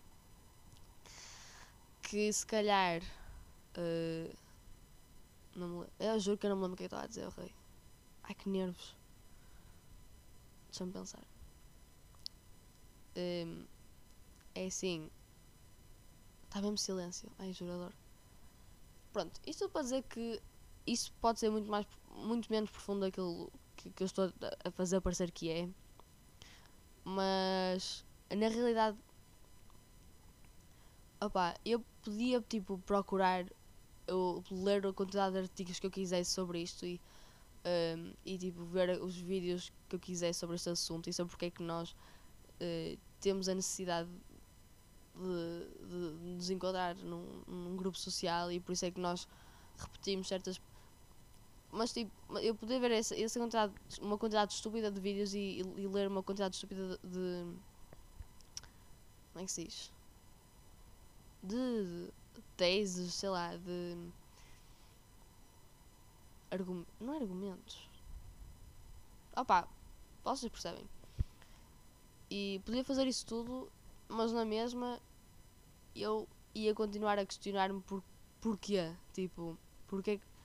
Que 2.02 2.32
se 2.32 2.46
calhar. 2.46 3.02
Uh, 3.76 4.34
não 5.54 5.68
me 5.68 5.74
lembro. 5.74 5.92
Eu 5.98 6.20
juro 6.20 6.38
que 6.38 6.46
eu 6.46 6.50
não 6.50 6.56
me 6.56 6.62
lembro 6.62 6.74
o 6.74 6.76
que 6.76 6.84
eu 6.84 6.86
estava 6.86 7.04
a 7.04 7.06
dizer, 7.06 7.28
rei. 7.30 7.52
Ai 8.24 8.34
que 8.34 8.48
nervos. 8.48 8.96
Deixa-me 10.68 10.92
pensar. 10.92 11.22
Um, 13.16 13.64
é 14.54 14.66
assim. 14.66 15.10
Está 16.44 16.60
mesmo 16.60 16.78
silêncio. 16.78 17.30
Ai, 17.38 17.52
jurador. 17.52 17.92
Pronto, 19.12 19.40
isto 19.46 19.68
para 19.70 19.82
dizer 19.82 20.02
que 20.02 20.40
isso 20.86 21.12
pode 21.20 21.40
ser 21.40 21.50
muito, 21.50 21.70
mais, 21.70 21.86
muito 22.16 22.50
menos 22.50 22.70
profundo 22.70 23.00
daquilo 23.00 23.52
que, 23.76 23.90
que 23.90 24.02
eu 24.02 24.06
estou 24.06 24.32
a 24.64 24.70
fazer 24.70 25.00
parecer 25.00 25.30
que 25.30 25.50
é. 25.50 25.68
Mas 27.04 28.04
na 28.34 28.48
realidade. 28.48 28.96
Opa, 31.20 31.54
eu 31.64 31.82
podia 32.02 32.40
tipo 32.42 32.78
procurar 32.78 33.46
eu 34.06 34.42
ler 34.50 34.86
a 34.86 34.92
quantidade 34.92 35.32
de 35.32 35.40
artigos 35.40 35.78
que 35.78 35.86
eu 35.86 35.90
quisesse 35.90 36.30
sobre 36.30 36.62
isto 36.62 36.86
e, 36.86 37.00
um, 37.64 38.12
e 38.24 38.38
tipo, 38.38 38.64
ver 38.64 39.00
os 39.02 39.16
vídeos 39.16 39.72
que 39.88 39.96
eu 39.96 40.00
quisesse 40.00 40.38
sobre 40.38 40.56
este 40.56 40.70
assunto 40.70 41.08
e 41.08 41.12
sobre 41.12 41.30
porque 41.30 41.46
é 41.46 41.50
que 41.50 41.62
nós 41.62 41.90
uh, 41.90 42.98
temos 43.20 43.48
a 43.48 43.54
necessidade 43.54 44.08
de, 45.14 45.86
de, 45.86 46.18
de 46.18 46.34
nos 46.34 46.50
encontrar 46.50 46.94
num, 46.96 47.42
num, 47.46 47.76
grupo 47.76 47.98
social 47.98 48.52
e 48.52 48.60
por 48.60 48.72
isso 48.72 48.84
é 48.84 48.90
que 48.90 49.00
nós 49.00 49.26
repetimos 49.78 50.28
certas. 50.28 50.60
Mas 51.76 51.92
tipo, 51.92 52.10
eu 52.38 52.54
poder 52.54 52.80
ver 52.80 52.90
essa, 52.90 53.14
essa 53.20 53.38
quantidade, 53.38 53.72
uma 54.00 54.16
quantidade 54.16 54.52
estúpida 54.52 54.90
de 54.90 55.00
vídeos 55.00 55.34
e, 55.34 55.38
e, 55.60 55.82
e 55.82 55.86
ler 55.86 56.08
uma 56.08 56.22
quantidade 56.22 56.54
estúpida 56.56 56.98
de, 57.02 57.08
de. 57.08 57.54
Como 59.32 59.42
é 59.42 59.44
que 59.44 59.52
se 59.52 59.64
diz? 59.64 59.92
de, 61.46 62.10
teses, 62.56 63.14
sei 63.14 63.28
lá, 63.28 63.56
de. 63.56 63.96
Argum 66.50 66.84
não 67.00 67.14
é 67.14 67.16
argumentos. 67.16 67.88
Opa, 69.36 69.68
vocês 70.24 70.50
percebem. 70.50 70.88
E 72.30 72.60
podia 72.64 72.84
fazer 72.84 73.06
isso 73.06 73.26
tudo, 73.26 73.70
mas 74.08 74.32
na 74.32 74.44
mesma 74.44 75.00
eu 75.94 76.28
ia 76.54 76.74
continuar 76.74 77.18
a 77.18 77.26
questionar-me 77.26 77.80
por 77.82 78.02
porquê. 78.40 78.94
Tipo, 79.12 79.56
porquê 79.86 80.18
que. 80.18 80.35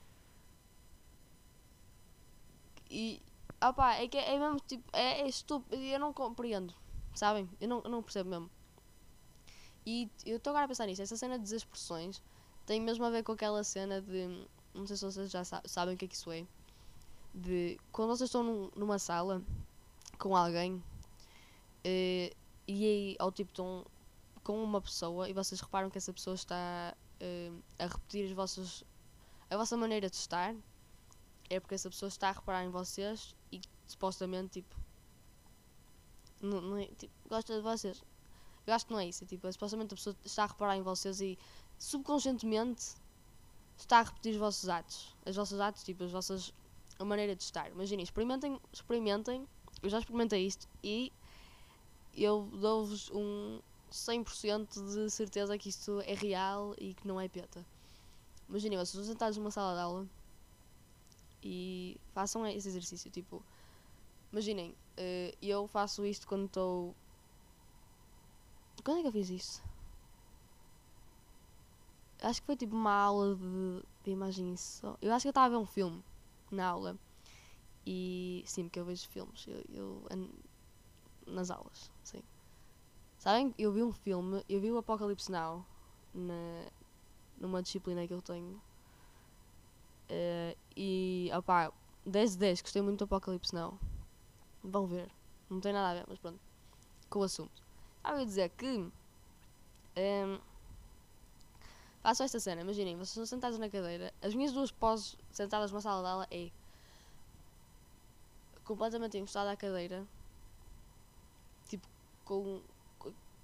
E. 2.92 3.22
Opa, 3.60 3.94
é 3.94 4.06
que 4.06 4.18
é, 4.18 4.38
mesmo 4.38 4.58
tipo. 4.60 4.84
É, 4.92 5.22
é 5.22 5.28
estúpido. 5.28 5.82
Eu 5.82 5.98
não 5.98 6.12
compreendo. 6.12 6.74
Sabem? 7.14 7.48
Eu 7.60 7.68
não, 7.68 7.80
eu 7.82 7.90
não 7.90 8.02
percebo 8.02 8.30
mesmo. 8.30 8.50
E 9.86 10.10
eu 10.26 10.36
estou 10.36 10.50
agora 10.50 10.66
a 10.66 10.68
pensar 10.68 10.86
nisso. 10.86 11.02
Essa 11.02 11.16
cena 11.16 11.38
das 11.38 11.50
expressões 11.50 12.22
tem 12.66 12.80
mesmo 12.80 13.04
a 13.04 13.10
ver 13.10 13.22
com 13.22 13.32
aquela 13.32 13.64
cena 13.64 14.00
de. 14.00 14.46
Não 14.74 14.86
sei 14.86 14.96
se 14.96 15.04
vocês 15.04 15.30
já 15.30 15.42
sabem 15.44 15.94
o 15.94 15.98
que 15.98 16.04
é 16.04 16.08
que 16.08 16.14
isso 16.14 16.30
é. 16.30 16.46
De 17.34 17.80
quando 17.90 18.10
vocês 18.10 18.28
estão 18.28 18.42
num, 18.42 18.70
numa 18.76 18.98
sala 18.98 19.42
com 20.18 20.36
alguém 20.36 20.82
eh, 21.84 22.32
e 22.68 22.84
aí 22.84 23.16
ao 23.18 23.32
tipo 23.32 23.50
estão 23.50 23.84
com 24.44 24.62
uma 24.62 24.80
pessoa 24.80 25.28
e 25.28 25.32
vocês 25.32 25.60
reparam 25.60 25.90
que 25.90 25.98
essa 25.98 26.12
pessoa 26.12 26.34
está 26.34 26.94
eh, 27.20 27.50
a 27.78 27.86
repetir 27.86 28.26
as 28.26 28.32
vossas, 28.32 28.84
a 29.50 29.56
vossa 29.56 29.76
maneira 29.76 30.08
de 30.08 30.16
estar, 30.16 30.54
é 31.52 31.60
porque 31.60 31.74
essa 31.74 31.90
pessoa 31.90 32.08
está 32.08 32.30
a 32.30 32.32
reparar 32.32 32.64
em 32.64 32.70
vocês 32.70 33.34
e 33.52 33.60
supostamente 33.86 34.62
tipo. 34.62 34.74
Não, 36.40 36.60
não 36.60 36.76
é, 36.78 36.86
tipo, 36.86 37.12
gosta 37.28 37.54
de 37.54 37.60
vocês. 37.60 38.02
Eu 38.66 38.74
acho 38.74 38.86
que 38.86 38.92
não 38.92 38.98
é 38.98 39.06
isso. 39.06 39.22
É, 39.22 39.26
tipo, 39.26 39.52
supostamente 39.52 39.94
a 39.94 39.96
pessoa 39.96 40.16
está 40.24 40.44
a 40.44 40.46
reparar 40.46 40.76
em 40.76 40.82
vocês 40.82 41.20
e 41.20 41.38
subconscientemente 41.78 42.94
está 43.76 44.00
a 44.00 44.02
repetir 44.02 44.32
os 44.32 44.38
vossos 44.38 44.68
atos. 44.68 45.14
Os 45.26 45.36
vossos 45.36 45.60
atos, 45.60 45.84
tipo, 45.84 46.04
as 46.04 46.10
vossas. 46.10 46.52
a 46.98 47.04
maneira 47.04 47.36
de 47.36 47.42
estar. 47.42 47.70
Imaginem, 47.70 48.02
experimentem, 48.02 48.58
experimentem. 48.72 49.46
Eu 49.82 49.90
já 49.90 49.98
experimentei 49.98 50.46
isto 50.46 50.68
e 50.82 51.12
eu 52.14 52.48
dou-vos 52.52 53.10
um 53.10 53.60
100% 53.90 54.94
de 54.94 55.10
certeza 55.10 55.58
que 55.58 55.68
isto 55.68 56.00
é 56.00 56.14
real 56.14 56.74
e 56.78 56.94
que 56.94 57.06
não 57.06 57.20
é 57.20 57.28
peta. 57.28 57.64
Imaginem, 58.48 58.78
vocês 58.78 58.94
estão 58.94 59.04
sentados 59.04 59.36
numa 59.36 59.50
sala 59.50 59.74
de 59.74 59.80
aula 59.80 60.08
e 61.42 61.96
façam 62.14 62.46
esse 62.46 62.68
exercício. 62.68 63.10
Tipo, 63.10 63.42
imaginem, 64.32 64.74
eh, 64.96 65.34
eu 65.42 65.66
faço 65.66 66.04
isto 66.04 66.26
quando 66.26 66.46
estou 66.46 66.94
quando 68.84 68.98
é 68.98 69.02
que 69.02 69.08
eu 69.08 69.12
fiz 69.12 69.30
isso? 69.30 69.62
Acho 72.20 72.40
que 72.40 72.46
foi 72.46 72.56
tipo 72.56 72.74
uma 72.74 72.92
aula 72.92 73.36
de, 73.36 73.82
de 74.04 74.10
imagem 74.10 74.56
só. 74.56 74.96
Eu 75.00 75.12
acho 75.12 75.22
que 75.22 75.28
eu 75.28 75.30
estava 75.30 75.46
a 75.46 75.50
ver 75.50 75.56
um 75.56 75.66
filme 75.66 76.02
na 76.50 76.66
aula. 76.66 76.98
E 77.86 78.42
sim, 78.46 78.64
porque 78.64 78.80
eu 78.80 78.84
vejo 78.84 79.08
filmes. 79.08 79.46
Eu, 79.46 79.64
eu, 79.68 80.06
nas 81.26 81.50
aulas, 81.50 81.90
sim. 82.02 82.22
Sabem? 83.18 83.54
Eu 83.56 83.72
vi 83.72 83.82
um 83.82 83.92
filme, 83.92 84.44
eu 84.48 84.60
vi 84.60 84.70
o 84.70 84.78
Apocalipse 84.78 85.30
Now 85.30 85.64
na, 86.12 86.66
numa 87.38 87.62
disciplina 87.62 88.06
que 88.06 88.14
eu 88.14 88.22
tenho. 88.22 88.60
Uh, 90.12 90.56
e 90.76 91.30
opá, 91.34 91.72
10 92.04 92.32
de 92.32 92.38
10, 92.38 92.62
gostei 92.62 92.82
muito 92.82 92.98
do 92.98 93.04
Apocalipse 93.04 93.54
não. 93.54 93.78
Vão 94.62 94.86
ver. 94.86 95.10
Não 95.48 95.58
tem 95.58 95.72
nada 95.72 95.90
a 95.90 95.94
ver, 95.94 96.04
mas 96.06 96.18
pronto. 96.18 96.38
Com 97.08 97.20
o 97.20 97.22
assunto. 97.22 97.62
Estava 97.96 98.20
a 98.20 98.24
dizer 98.24 98.50
que. 98.50 98.66
Um, 98.66 100.38
faço 102.02 102.22
esta 102.22 102.40
cena, 102.40 102.62
imaginem, 102.62 102.96
vocês 102.96 103.10
estão 103.10 103.26
sentados 103.26 103.58
na 103.58 103.70
cadeira. 103.70 104.12
As 104.20 104.34
minhas 104.34 104.52
duas 104.52 104.70
poses 104.70 105.16
sentadas 105.30 105.70
numa 105.70 105.80
sala 105.80 106.02
de 106.02 106.08
aula 106.08 106.26
é 106.30 106.50
completamente 108.64 109.16
encostada 109.18 109.50
à 109.50 109.56
cadeira, 109.56 110.06
tipo, 111.68 111.86
com, 112.24 112.60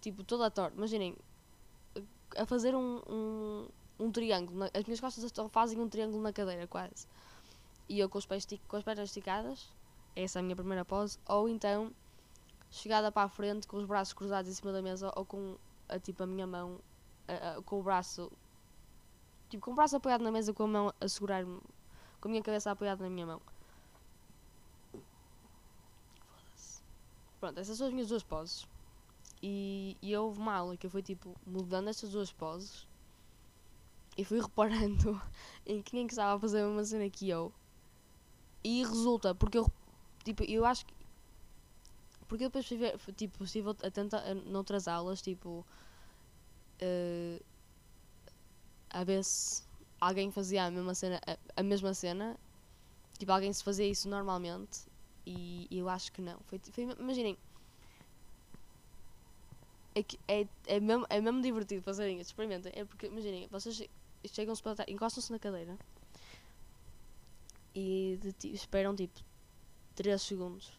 tipo, 0.00 0.22
toda 0.24 0.46
a 0.46 0.50
torta. 0.50 0.76
Imaginem, 0.76 1.16
a 2.37 2.46
fazer 2.46 2.74
um, 2.74 3.00
um, 3.09 3.68
um 3.98 4.11
triângulo. 4.11 4.64
As 4.72 4.84
minhas 4.84 5.00
costas 5.00 5.32
fazem 5.50 5.78
um 5.80 5.88
triângulo 5.88 6.22
na 6.22 6.32
cadeira, 6.32 6.66
quase. 6.66 7.06
E 7.88 7.98
eu 7.98 8.08
com, 8.08 8.18
os 8.18 8.26
pés 8.26 8.46
com 8.66 8.76
as 8.76 8.84
pernas 8.84 9.08
esticadas, 9.08 9.72
essa 10.14 10.38
é 10.38 10.40
a 10.40 10.42
minha 10.42 10.56
primeira 10.56 10.84
pose. 10.84 11.18
Ou 11.26 11.48
então, 11.48 11.92
chegada 12.70 13.11
para 13.11 13.22
a 13.22 13.28
frente, 13.28 13.66
com 13.66 13.78
os 13.78 13.87
braços 13.87 14.12
cruzados 14.12 14.50
em 14.50 14.54
cima 14.54 14.72
da 14.72 14.82
mesa, 14.82 15.12
ou 15.16 15.24
com 15.24 15.56
a, 15.88 15.98
tipo, 15.98 16.22
a 16.22 16.26
minha 16.26 16.46
mão, 16.46 16.78
a, 17.26 17.58
a, 17.58 17.62
com 17.62 17.80
o 17.80 17.82
braço, 17.82 18.30
tipo, 19.48 19.64
com 19.64 19.72
o 19.72 19.74
braço 19.74 19.96
apoiado 19.96 20.22
na 20.22 20.30
mesa, 20.30 20.52
com 20.52 20.64
a 20.64 20.68
mão 20.68 20.94
a 21.00 21.08
segurar-me, 21.08 21.61
com 22.20 22.28
a 22.28 22.30
minha 22.30 22.42
cabeça 22.42 22.70
apoiada 22.70 23.02
na 23.02 23.11
minha 23.11 23.26
mão. 23.26 23.40
Pronto, 27.40 27.58
essas 27.58 27.78
são 27.78 27.87
as 27.87 27.92
minhas 27.92 28.08
duas 28.08 28.22
poses. 28.22 28.66
E, 29.40 29.96
e 30.02 30.16
houve 30.16 30.40
uma 30.40 30.54
aula 30.54 30.76
que 30.76 30.84
eu 30.84 30.90
fui 30.90 31.00
tipo 31.00 31.32
mudando 31.46 31.88
estas 31.88 32.11
duas 32.11 32.32
poses 32.32 32.88
e 34.18 34.24
fui 34.24 34.40
reparando 34.42 35.22
em 35.64 35.81
quem 35.81 36.02
é 36.02 36.07
que 36.07 36.12
estava 36.12 36.37
a 36.37 36.40
fazer 36.40 36.61
a 36.61 36.66
mesma 36.66 36.85
cena 36.85 37.09
que 37.09 37.31
eu. 37.31 37.52
E 38.64 38.83
resulta, 38.85 39.35
porque 39.35 39.57
eu 39.57 39.70
tipo, 40.24 40.42
eu 40.44 40.64
acho 40.64 40.85
que 40.85 40.98
porque 42.26 42.44
eu 42.44 42.50
depois 42.50 42.66
fui 42.98 43.12
tipo, 43.14 43.42
estive 43.44 43.70
a, 43.70 44.35
noutras 44.50 44.87
aulas, 44.87 45.22
tipo, 45.22 45.64
uh, 46.83 47.44
a 48.90 49.02
ver 49.02 49.24
se 49.24 49.62
alguém 49.98 50.31
fazia 50.31 50.64
a 50.64 50.70
mesma 50.70 50.94
cena, 50.94 51.18
a, 51.26 51.61
a, 51.61 51.62
mesma 51.62 51.94
cena, 51.94 52.38
tipo, 53.18 53.33
alguém 53.33 53.50
se 53.50 53.64
fazia 53.64 53.87
isso 53.87 54.11
normalmente, 54.11 54.81
e, 55.24 55.66
e 55.70 55.78
eu 55.78 55.88
acho 55.88 56.12
que 56.12 56.20
não. 56.20 56.38
Foi, 56.40 56.61
foi 56.70 56.85
imaginem, 56.98 57.38
é, 59.94 60.02
que 60.02 60.20
é, 60.28 60.46
é, 60.66 60.81
mesmo, 60.81 61.07
é 61.09 61.20
mesmo 61.22 61.40
divertido 61.40 61.83
fazerem 61.83 62.20
isso, 62.20 62.31
experimentem. 62.31 62.72
É 62.74 62.85
porque, 62.85 63.07
imaginem, 63.07 63.48
vocês 63.50 63.88
chegam-se 64.26 64.62
para 64.62 64.85
encostam-se 64.88 65.31
na 65.31 65.38
cadeira 65.38 65.78
e 67.74 68.18
de, 68.38 68.48
esperam 68.48 68.96
tipo 68.96 69.20
3 69.94 70.20
segundos 70.20 70.72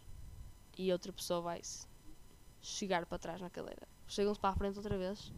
e 0.78 0.92
outra 0.92 1.14
pessoa 1.14 1.42
vai 1.42 1.62
chegar 2.62 3.06
para 3.06 3.18
trás 3.18 3.40
na 3.40 3.50
cadeira. 3.50 3.88
Chegam-se 4.08 4.40
para 4.40 4.50
a 4.50 4.56
frente 4.56 4.78
outra 4.78 4.98
vez, 4.98 5.32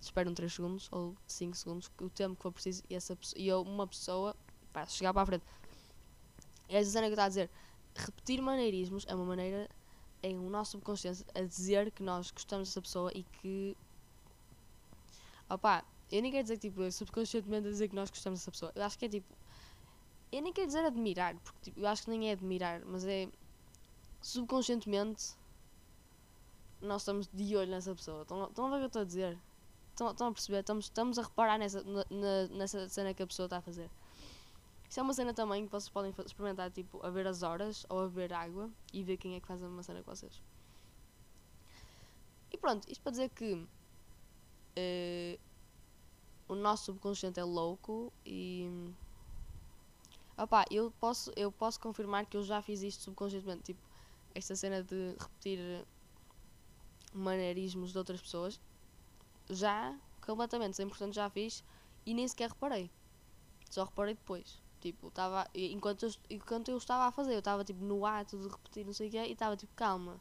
esperam 0.00 0.34
3 0.34 0.52
segundos 0.52 0.88
ou 0.90 1.16
5 1.26 1.56
segundos, 1.56 1.90
o 2.00 2.08
tempo 2.08 2.36
que 2.36 2.42
for 2.42 2.52
preciso, 2.52 2.82
e, 2.88 2.94
essa, 2.94 3.16
e 3.36 3.52
uma 3.52 3.86
pessoa 3.86 4.34
vai 4.72 4.88
chegar 4.88 5.12
para 5.12 5.22
a 5.22 5.26
frente. 5.26 5.44
É 6.68 6.78
essa 6.78 6.90
cena 6.90 7.06
que 7.06 7.10
eu 7.10 7.14
estou 7.14 7.24
a 7.24 7.28
dizer. 7.28 7.50
Repetir 7.94 8.40
maneirismos 8.40 9.04
é 9.08 9.14
uma 9.14 9.24
maneira 9.24 9.68
em 10.22 10.38
o 10.38 10.48
nosso 10.48 10.72
subconsciente 10.72 11.24
a 11.34 11.40
dizer 11.42 11.90
que 11.90 12.02
nós 12.02 12.30
gostamos 12.30 12.68
dessa 12.68 12.80
pessoa 12.80 13.10
e 13.14 13.22
que. 13.24 13.76
Opá, 15.48 15.84
eu 16.10 16.22
nem 16.22 16.30
quero 16.30 16.42
dizer 16.42 16.58
que 16.58 16.68
tipo, 16.68 16.90
subconscientemente 16.90 17.68
a 17.68 17.70
dizer 17.70 17.88
que 17.88 17.94
nós 17.94 18.10
gostamos 18.10 18.40
dessa 18.40 18.50
pessoa. 18.50 18.72
Eu 18.74 18.82
acho 18.82 18.98
que 18.98 19.04
é 19.04 19.08
tipo. 19.08 19.34
Eu 20.32 20.42
nem 20.42 20.52
quero 20.52 20.66
dizer 20.66 20.84
admirar, 20.84 21.36
porque 21.36 21.58
tipo, 21.62 21.80
eu 21.80 21.86
acho 21.88 22.04
que 22.04 22.10
nem 22.10 22.28
é 22.28 22.32
admirar, 22.32 22.82
mas 22.84 23.04
é. 23.04 23.28
Subconscientemente 24.22 25.34
nós 26.80 27.02
estamos 27.02 27.28
de 27.32 27.56
olho 27.56 27.70
nessa 27.70 27.94
pessoa. 27.94 28.22
Estão, 28.22 28.42
a 28.42 28.46
ver 28.46 28.76
o 28.76 28.78
que 28.78 28.84
eu 28.84 28.86
estou 28.86 29.02
a 29.02 29.04
dizer? 29.04 29.38
Estão, 29.90 30.10
estão 30.10 30.28
a 30.28 30.32
perceber? 30.32 30.60
Estamos, 30.60 30.84
estamos 30.86 31.18
a 31.18 31.22
reparar 31.22 31.58
nessa, 31.58 31.82
na, 31.82 32.04
nessa 32.50 32.88
cena 32.88 33.14
que 33.14 33.22
a 33.22 33.26
pessoa 33.26 33.46
está 33.46 33.58
a 33.58 33.60
fazer. 33.62 33.90
Isso 34.88 34.98
é 34.98 35.02
uma 35.02 35.14
cena 35.14 35.32
também 35.32 35.64
que 35.66 35.70
vocês 35.70 35.88
podem 35.88 36.12
experimentar, 36.26 36.70
tipo, 36.70 37.04
a 37.06 37.10
ver 37.10 37.26
as 37.26 37.42
horas 37.42 37.86
ou 37.88 38.00
a 38.00 38.08
ver 38.08 38.32
água 38.32 38.68
e 38.92 39.04
ver 39.04 39.16
quem 39.18 39.36
é 39.36 39.40
que 39.40 39.46
faz 39.46 39.62
a 39.62 39.66
mesma 39.66 39.82
cena 39.82 40.00
que 40.00 40.06
vocês. 40.06 40.42
E 42.52 42.58
pronto, 42.58 42.90
isto 42.90 43.00
para 43.00 43.12
dizer 43.12 43.28
que 43.30 43.54
uh, 43.54 45.38
o 46.50 46.56
nosso 46.56 46.86
subconsciente 46.86 47.38
é 47.38 47.44
louco 47.44 48.12
e. 48.26 48.68
Opá, 50.36 50.64
eu 50.68 50.90
posso, 50.98 51.30
eu 51.36 51.52
posso 51.52 51.78
confirmar 51.78 52.26
que 52.26 52.36
eu 52.36 52.42
já 52.42 52.60
fiz 52.60 52.82
isto 52.82 53.04
subconscientemente. 53.04 53.62
Tipo, 53.62 53.80
esta 54.34 54.56
cena 54.56 54.82
de 54.82 55.14
repetir 55.18 55.86
maneirismos 57.14 57.92
de 57.92 57.98
outras 57.98 58.20
pessoas. 58.20 58.60
Já, 59.48 59.96
completamente, 60.20 60.76
100% 60.76 61.14
já 61.14 61.30
fiz 61.30 61.62
e 62.04 62.14
nem 62.14 62.26
sequer 62.26 62.48
reparei. 62.48 62.90
Só 63.70 63.84
reparei 63.84 64.14
depois. 64.14 64.60
Tipo, 64.80 65.10
tava, 65.10 65.46
enquanto, 65.54 66.04
eu, 66.04 66.10
enquanto 66.30 66.68
eu 66.70 66.78
estava 66.78 67.04
a 67.04 67.12
fazer, 67.12 67.34
eu 67.34 67.40
estava 67.40 67.64
tipo 67.64 67.84
no 67.84 68.04
ato 68.04 68.36
de 68.38 68.48
repetir 68.48 68.84
não 68.84 68.92
sei 68.92 69.08
o 69.08 69.10
quê 69.10 69.18
e 69.18 69.32
estava 69.32 69.56
tipo, 69.56 69.72
calma. 69.76 70.20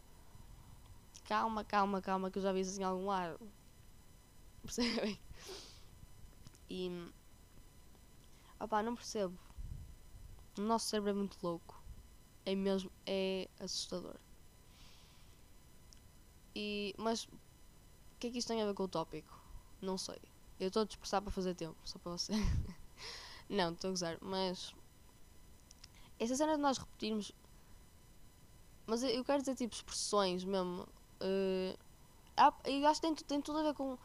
Calma, 1.23 1.63
calma, 1.63 2.01
calma, 2.01 2.29
que 2.29 2.37
eu 2.37 2.43
já 2.43 2.51
vi 2.51 2.59
isso 2.59 2.71
assim 2.71 2.81
em 2.81 2.85
algum 2.85 3.07
lado. 3.07 3.39
Percebem? 4.61 5.19
E. 6.69 7.11
Opá, 8.59 8.83
não 8.83 8.95
percebo. 8.95 9.37
O 10.57 10.61
nosso 10.61 10.87
cérebro 10.87 11.11
é 11.11 11.13
muito 11.13 11.37
louco. 11.41 11.81
É 12.45 12.55
mesmo. 12.55 12.91
É 13.05 13.47
assustador. 13.59 14.15
E. 16.55 16.93
Mas. 16.97 17.25
O 17.25 18.19
que 18.19 18.27
é 18.27 18.31
que 18.31 18.37
isto 18.39 18.49
tem 18.49 18.61
a 18.61 18.65
ver 18.65 18.73
com 18.73 18.83
o 18.83 18.87
tópico? 18.87 19.41
Não 19.81 19.97
sei. 19.97 20.19
Eu 20.59 20.67
estou 20.67 20.81
a 20.81 20.85
dispersar 20.85 21.21
para 21.21 21.31
fazer 21.31 21.55
tempo, 21.55 21.77
só 21.85 21.97
para 21.99 22.11
você. 22.11 22.33
Não, 23.49 23.71
estou 23.71 23.87
a 23.87 23.91
gozar, 23.91 24.17
mas. 24.21 24.75
Essa 26.19 26.35
cena 26.35 26.55
de 26.55 26.61
nós 26.61 26.77
repetirmos. 26.77 27.31
Mas 28.85 29.03
eu 29.03 29.23
quero 29.23 29.41
dizer 29.41 29.55
tipo 29.55 29.73
expressões 29.73 30.43
mesmo. 30.43 30.87
Uh, 31.21 31.77
eu 32.65 32.87
acho 32.87 33.01
que 33.01 33.07
tem, 33.07 33.15
tem 33.15 33.41
tudo 33.41 33.59
a 33.59 33.63
ver 33.63 33.73
com. 33.73 33.97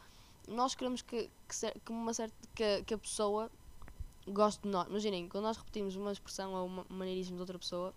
Nós 0.47 0.75
queremos 0.75 1.01
que, 1.01 1.29
que, 1.47 1.79
que 1.79 1.91
uma 1.91 2.13
certa, 2.13 2.35
que, 2.53 2.83
que 2.83 2.93
a 2.93 2.97
pessoa 2.97 3.51
goste 4.27 4.63
de 4.63 4.69
nós. 4.69 4.87
Imaginem, 4.87 5.27
quando 5.27 5.43
nós 5.45 5.57
repetimos 5.57 5.95
uma 5.95 6.11
expressão 6.11 6.53
ou 6.53 6.67
um 6.67 6.85
maneirismo 6.89 7.35
de 7.35 7.41
outra 7.41 7.59
pessoa, 7.59 7.93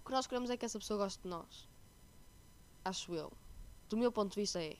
o 0.00 0.06
que 0.06 0.12
nós 0.12 0.26
queremos 0.26 0.50
é 0.50 0.56
que 0.56 0.64
essa 0.64 0.78
pessoa 0.78 1.04
goste 1.04 1.22
de 1.22 1.28
nós. 1.28 1.68
Acho 2.84 3.14
eu. 3.14 3.32
Do 3.88 3.96
meu 3.96 4.12
ponto 4.12 4.32
de 4.32 4.40
vista 4.40 4.62
é. 4.62 4.76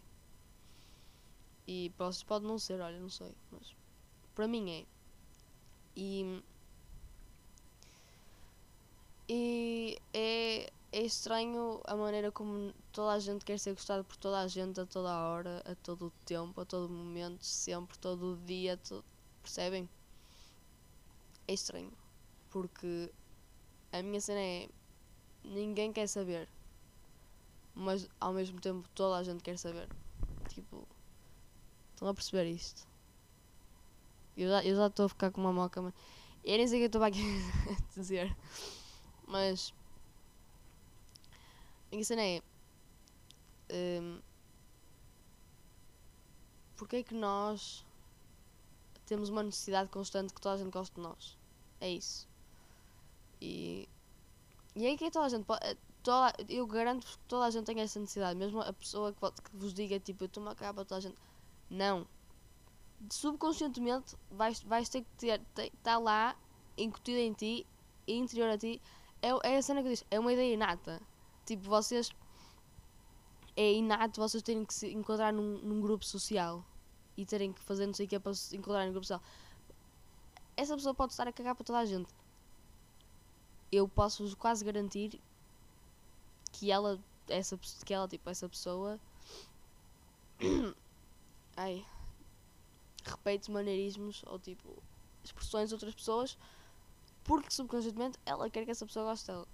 E 1.67 1.93
pode 2.27 2.45
não 2.45 2.59
ser, 2.59 2.81
olha, 2.81 2.99
não 3.01 3.09
sei. 3.09 3.35
Mas 3.51 3.75
para 4.37 4.47
mim 4.47 4.71
é. 4.71 4.87
E, 5.97 6.43
e 9.29 9.99
é, 10.13 10.71
é 10.93 11.03
estranho 11.03 11.81
a 11.85 11.97
maneira 11.97 12.31
como 12.33 12.73
toda 12.93 13.13
a 13.13 13.19
gente 13.19 13.45
quer 13.45 13.59
ser 13.59 13.73
gostada 13.73 14.05
por 14.05 14.17
toda 14.17 14.41
a 14.41 14.49
gente 14.49 14.81
a 14.81 14.87
toda 14.87 15.11
a 15.11 15.29
hora, 15.29 15.63
a 15.65 15.75
todo 15.75 16.07
o 16.07 16.11
tempo, 16.25 16.61
a 16.61 16.65
todo 16.65 16.93
momento, 16.93 17.45
sempre, 17.45 17.99
todo 17.99 18.35
o 18.35 18.37
dia, 18.37 18.81
percebem? 19.43 19.89
É 21.47 21.55
estranho. 21.55 21.93
Porque 22.51 23.13
a 23.93 24.03
minha 24.03 24.21
cena 24.21 24.41
é 24.41 24.69
ninguém 25.45 25.93
quer 25.93 26.07
saber. 26.07 26.49
Mas 27.75 28.09
ao 28.19 28.33
mesmo 28.33 28.61
tempo 28.61 28.89
toda 28.95 29.17
a 29.17 29.23
gente 29.23 29.43
quer 29.43 29.59
saber. 29.59 29.89
Tipo, 30.49 30.87
estão 31.93 32.09
a 32.09 32.15
perceber 32.15 32.47
isto? 32.47 32.87
Eu 34.37 34.49
já, 34.49 34.65
eu 34.65 34.77
já 34.77 34.87
estou 34.87 35.07
a 35.07 35.09
ficar 35.09 35.31
com 35.31 35.41
uma 35.41 35.53
moca, 35.53 35.81
mas. 35.81 35.95
Eu 36.45 36.59
nem 36.59 36.69
sei 36.69 36.79
o 36.79 36.81
que 36.81 36.85
eu 36.85 36.87
estou 36.87 37.03
aqui 37.03 37.21
a 37.97 37.99
dizer. 37.99 38.37
Mas. 39.27 39.73
A 41.99 42.05
cena 42.05 42.23
é. 42.23 42.43
Um, 43.73 44.21
porque 46.77 46.97
é 46.97 47.03
que 47.03 47.15
nós 47.15 47.85
temos 49.07 49.29
uma 49.29 49.43
necessidade 49.43 49.89
constante 49.89 50.33
que 50.33 50.41
toda 50.41 50.55
a 50.55 50.59
gente 50.59 50.71
goste 50.71 50.95
de 50.95 51.01
nós? 51.01 51.39
É 51.81 51.91
isso. 51.91 52.29
E. 53.41 53.89
E 54.75 54.87
é 54.87 54.97
que 54.97 55.11
toda 55.11 55.27
a 55.27 55.29
gente 55.29 55.45
pode. 55.45 55.65
Eh, 55.65 55.77
toda, 56.03 56.33
eu 56.49 56.67
garanto-vos 56.67 57.17
que 57.17 57.25
toda 57.25 57.47
a 57.47 57.51
gente 57.51 57.65
tem 57.65 57.81
essa 57.81 57.99
necessidade. 57.99 58.39
Mesmo 58.39 58.61
a 58.61 58.73
pessoa 58.73 59.13
que, 59.13 59.43
que 59.43 59.57
vos 59.57 59.73
diga, 59.73 59.99
tipo, 59.99 60.25
eu 60.25 60.27
estou-me 60.27 60.49
a 60.51 60.53
acabar 60.53 60.85
toda 60.85 60.99
a 60.99 61.01
gente. 61.01 61.17
Não 61.71 62.07
subconscientemente 63.11 64.17
vais, 64.31 64.63
vais 64.63 64.89
ter 64.89 65.03
que 65.03 65.11
ter, 65.17 65.41
está 65.57 65.99
lá 65.99 66.37
incutido 66.77 67.19
em 67.19 67.33
ti, 67.33 67.67
interior 68.07 68.51
a 68.51 68.59
ti, 68.59 68.81
é, 69.23 69.29
é 69.53 69.57
a 69.57 69.63
cena 69.63 69.81
que 69.83 69.89
eu 69.89 69.93
disse, 69.93 70.07
é 70.11 70.19
uma 70.19 70.33
ideia 70.33 70.55
inata. 70.55 71.01
Tipo, 71.47 71.63
vocês 71.63 72.11
é 73.57 73.73
inato 73.73 74.21
vocês 74.21 74.43
terem 74.43 74.65
que 74.65 74.75
se 74.75 74.93
enquadrar 74.93 75.33
num, 75.33 75.59
num 75.63 75.81
grupo 75.81 76.05
social 76.05 76.63
e 77.17 77.25
terem 77.25 77.53
que 77.53 77.61
fazer 77.61 77.87
não 77.87 77.95
sei 77.95 78.05
o 78.05 78.09
que 78.09 78.19
para 78.19 78.35
se 78.35 78.55
enquadrar 78.57 78.85
num 78.85 78.93
grupo 78.93 79.07
social. 79.07 79.23
essa 80.57 80.75
pessoa 80.75 80.95
pode 80.95 81.13
estar 81.13 81.27
a 81.27 81.33
cagar 81.33 81.55
para 81.55 81.65
toda 81.65 81.79
a 81.79 81.85
gente. 81.87 82.13
Eu 83.73 83.89
posso-vos 83.89 84.35
quase 84.35 84.65
garantir 84.65 85.21
que 86.53 86.71
ela, 86.71 87.01
essa, 87.29 87.59
que 87.85 87.95
ela, 87.95 88.07
tipo, 88.07 88.29
essa 88.29 88.49
pessoa. 88.49 89.01
Ai. 91.57 91.85
Repete 93.05 93.51
maneirismos 93.51 94.23
ou 94.27 94.39
tipo 94.39 94.83
expressões 95.25 95.69
de 95.69 95.75
outras 95.75 95.95
pessoas 95.95 96.37
porque 97.27 97.51
subconscientemente 97.51 98.19
ela 98.25 98.49
quer 98.49 98.65
que 98.65 98.71
essa 98.71 98.87
pessoa 98.87 99.07
goste 99.07 99.27
dela. 99.27 99.47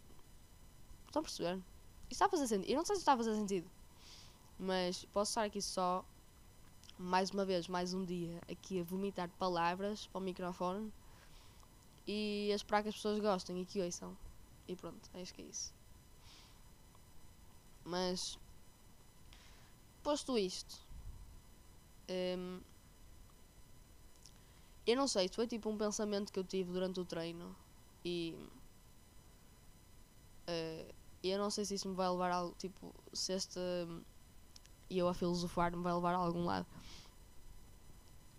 Estão 1.07 1.21
a 1.21 1.23
perceber? 1.23 1.63
Está 2.13 2.27
a 2.27 2.29
fazer 2.29 2.47
sentido. 2.47 2.71
Eu 2.71 2.77
não 2.77 2.85
sei 2.85 2.97
se 2.97 3.03
está 3.03 3.15
a 3.15 3.17
fazer 3.17 3.35
sentido. 3.35 3.69
Mas 4.59 5.05
posso 5.07 5.31
estar 5.31 5.45
aqui 5.45 5.63
só, 5.63 6.05
mais 6.99 7.31
uma 7.31 7.45
vez, 7.45 7.67
mais 7.69 7.95
um 7.95 8.05
dia, 8.05 8.39
aqui 8.51 8.81
a 8.81 8.85
vomitar 8.85 9.31
palavras 9.39 10.07
para 10.09 10.19
o 10.19 10.23
microfone 10.23 10.93
e 12.07 12.51
a 12.53 12.55
esperar 12.55 12.83
que 12.83 12.91
as 12.91 12.95
pessoas 12.95 13.19
gostem 13.19 13.63
e 13.63 13.65
que 13.65 13.81
ouçam. 13.81 14.17
E 14.69 14.77
pronto, 14.77 15.09
acho 15.15 15.33
que 15.33 15.41
é 15.41 15.47
isso. 15.47 15.75
Mas, 17.83 18.39
posto 20.03 20.37
isto, 20.37 20.79
hum, 22.11 22.61
eu 24.87 24.97
não 24.97 25.09
sei, 25.09 25.29
foi 25.29 25.47
tipo 25.47 25.71
um 25.71 25.79
pensamento 25.79 26.31
que 26.31 26.39
eu 26.39 26.45
tive 26.45 26.73
durante 26.73 27.01
o 27.01 27.05
treino 27.07 27.57
e 28.05 28.37
uh, 30.49 31.02
eu 31.23 31.39
não 31.39 31.51
sei 31.51 31.65
se 31.65 31.75
isso 31.75 31.89
me 31.89 31.95
vai 31.95 32.09
levar 32.09 32.31
a 32.31 32.37
algo, 32.37 32.55
tipo, 32.59 32.95
se 33.13 33.33
este 33.33 33.61
e 34.93 34.99
eu 34.99 35.09
a 35.09 35.15
filosofar 35.15 35.75
me 35.75 35.83
vai 35.83 35.95
levar 35.95 36.15
a 36.15 36.19
algum 36.19 36.45
lado. 36.45 36.67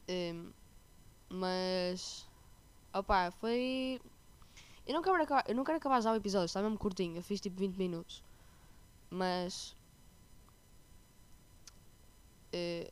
Um, 0.08 0.52
mas 1.30 2.28
opá, 2.94 3.32
foi. 3.32 4.00
Eu 4.86 4.94
não, 4.94 5.02
quero 5.02 5.22
acabar, 5.24 5.46
eu 5.48 5.56
não 5.56 5.64
quero 5.64 5.78
acabar 5.78 6.02
já 6.02 6.12
o 6.12 6.16
episódio, 6.16 6.46
está 6.46 6.62
mesmo 6.62 6.78
curtinho, 6.78 7.18
eu 7.18 7.24
fiz 7.24 7.42
tipo 7.42 7.58
20 7.58 7.76
minutos. 7.76 8.24
Mas. 9.10 9.76
Uh, 12.54 12.92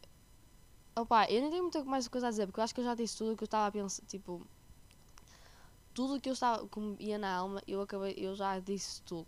opá, 0.95 1.29
eu 1.29 1.41
nem 1.41 1.51
tenho 1.51 1.63
muita 1.63 1.83
mais 1.83 2.07
coisa 2.07 2.27
a 2.27 2.29
dizer, 2.31 2.47
porque 2.47 2.59
eu 2.59 2.63
acho 2.63 2.73
que 2.73 2.81
eu 2.81 2.85
já 2.85 2.95
disse 2.95 3.17
tudo 3.17 3.33
o 3.33 3.37
que 3.37 3.43
eu 3.43 3.45
estava 3.45 3.67
a 3.67 3.71
pensar. 3.71 4.03
Tipo. 4.07 4.41
Tudo 5.93 6.15
o 6.15 6.21
que 6.21 6.29
eu 6.29 6.33
estava. 6.33 6.67
Como 6.67 6.95
ia 6.99 7.19
na 7.19 7.35
alma, 7.35 7.61
eu 7.67 7.81
acabei. 7.81 8.15
Eu 8.17 8.33
já 8.33 8.57
disse 8.59 9.01
tudo. 9.03 9.27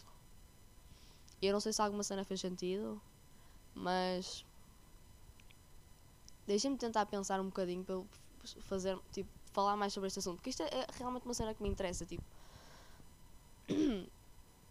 Eu 1.45 1.53
não 1.53 1.60
sei 1.60 1.73
se 1.73 1.82
alguma 1.82 2.03
cena 2.03 2.23
fez 2.23 2.39
sentido, 2.39 3.01
mas. 3.73 4.45
Deixem-me 6.45 6.77
tentar 6.77 7.06
pensar 7.06 7.39
um 7.39 7.45
bocadinho 7.45 7.84
para 7.84 7.95
eu 7.95 8.08
fazer. 8.62 8.97
Tipo, 9.12 9.29
falar 9.51 9.77
mais 9.77 9.93
sobre 9.93 10.08
este 10.08 10.19
assunto, 10.19 10.38
porque 10.38 10.49
isto 10.49 10.63
é, 10.63 10.67
é 10.67 10.88
realmente 10.97 11.25
uma 11.25 11.34
cena 11.34 11.53
que 11.53 11.62
me 11.62 11.69
interessa, 11.69 12.06
tipo. 12.06 12.23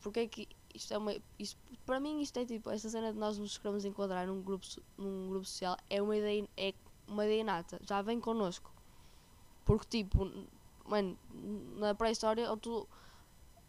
porque 0.02 0.20
é 0.20 0.26
que 0.26 0.48
isto 0.74 0.92
é 0.92 0.98
uma. 0.98 1.14
Isto, 1.38 1.58
para 1.86 2.00
mim, 2.00 2.20
isto 2.20 2.38
é 2.38 2.44
tipo. 2.44 2.70
Esta 2.70 2.88
cena 2.88 3.12
de 3.12 3.18
nós 3.18 3.38
nos 3.38 3.58
queremos 3.58 3.84
enquadrar 3.84 4.26
num 4.26 4.42
grupo, 4.42 4.66
num 4.98 5.28
grupo 5.28 5.44
social 5.44 5.76
é 5.88 6.00
uma 6.02 6.16
ideia. 6.16 6.48
É 6.56 6.74
uma 7.06 7.24
ideia 7.24 7.44
nata. 7.44 7.80
Já 7.84 8.02
vem 8.02 8.20
connosco. 8.20 8.72
Porque, 9.64 9.86
tipo. 10.02 10.30
Mano, 10.84 11.16
na 11.76 11.94
pré-história, 11.94 12.50
ou 12.50 12.56
tu 12.56 12.88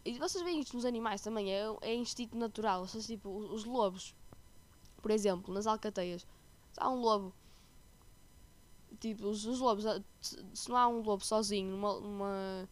e 0.06 0.18
vocês 0.20 0.44
veem 0.44 0.60
isto 0.60 0.76
nos 0.76 0.86
animais 0.86 1.22
também, 1.22 1.54
é, 1.54 1.64
é 1.82 1.96
instinto 1.96 2.38
natural. 2.38 2.86
Seja, 2.88 3.08
tipo, 3.08 3.30
os 3.30 3.64
lobos, 3.64 4.14
por 5.02 5.12
exemplo, 5.12 5.54
nas 5.54 5.66
alcateias, 5.66 6.22
se 6.74 6.80
há 6.80 6.90
um 6.90 7.00
lobo, 7.00 7.34
tipo, 9.00 9.28
os, 9.28 9.46
os 9.46 9.60
lobos, 9.60 9.86
se 10.22 10.70
não 10.70 10.78
há 10.78 10.88
um 10.88 11.02
lobo 11.02 11.24
sozinho 11.24 11.78
numa. 11.78 12.68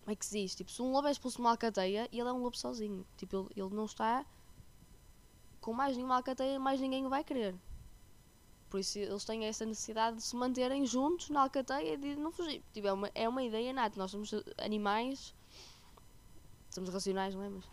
Como 0.00 0.12
é 0.12 0.16
que 0.16 0.26
se 0.26 0.40
diz? 0.40 0.54
Tipo, 0.54 0.70
se 0.70 0.82
um 0.82 0.92
lobo 0.92 1.08
é 1.08 1.10
expulso 1.10 1.36
de 1.36 1.42
uma 1.42 1.50
alcateia, 1.50 2.08
ele 2.12 2.28
é 2.28 2.32
um 2.32 2.42
lobo 2.42 2.56
sozinho. 2.56 3.04
Tipo, 3.16 3.48
ele, 3.50 3.64
ele 3.64 3.74
não 3.74 3.84
está 3.84 4.24
com 5.60 5.72
mais 5.72 5.96
nenhuma 5.96 6.16
alcateia, 6.16 6.60
mais 6.60 6.80
ninguém 6.80 7.04
o 7.06 7.08
vai 7.08 7.24
querer. 7.24 7.54
Por 8.70 8.80
isso 8.80 8.98
eles 8.98 9.24
têm 9.24 9.44
essa 9.44 9.64
necessidade 9.64 10.16
de 10.16 10.22
se 10.22 10.34
manterem 10.34 10.84
juntos 10.86 11.30
na 11.30 11.42
alcateia 11.42 11.94
e 11.94 11.96
de 11.96 12.16
não 12.16 12.32
fugir. 12.32 12.62
Tipo, 12.72 12.88
é 12.88 12.92
uma, 12.92 13.10
é 13.14 13.28
uma 13.28 13.42
ideia 13.42 13.72
nata. 13.72 13.98
Nós 13.98 14.10
somos 14.10 14.30
animais 14.58 15.34
somos 16.76 16.90
racionais, 16.90 17.34
não 17.34 17.42
é? 17.42 17.48
Mas... 17.48 17.64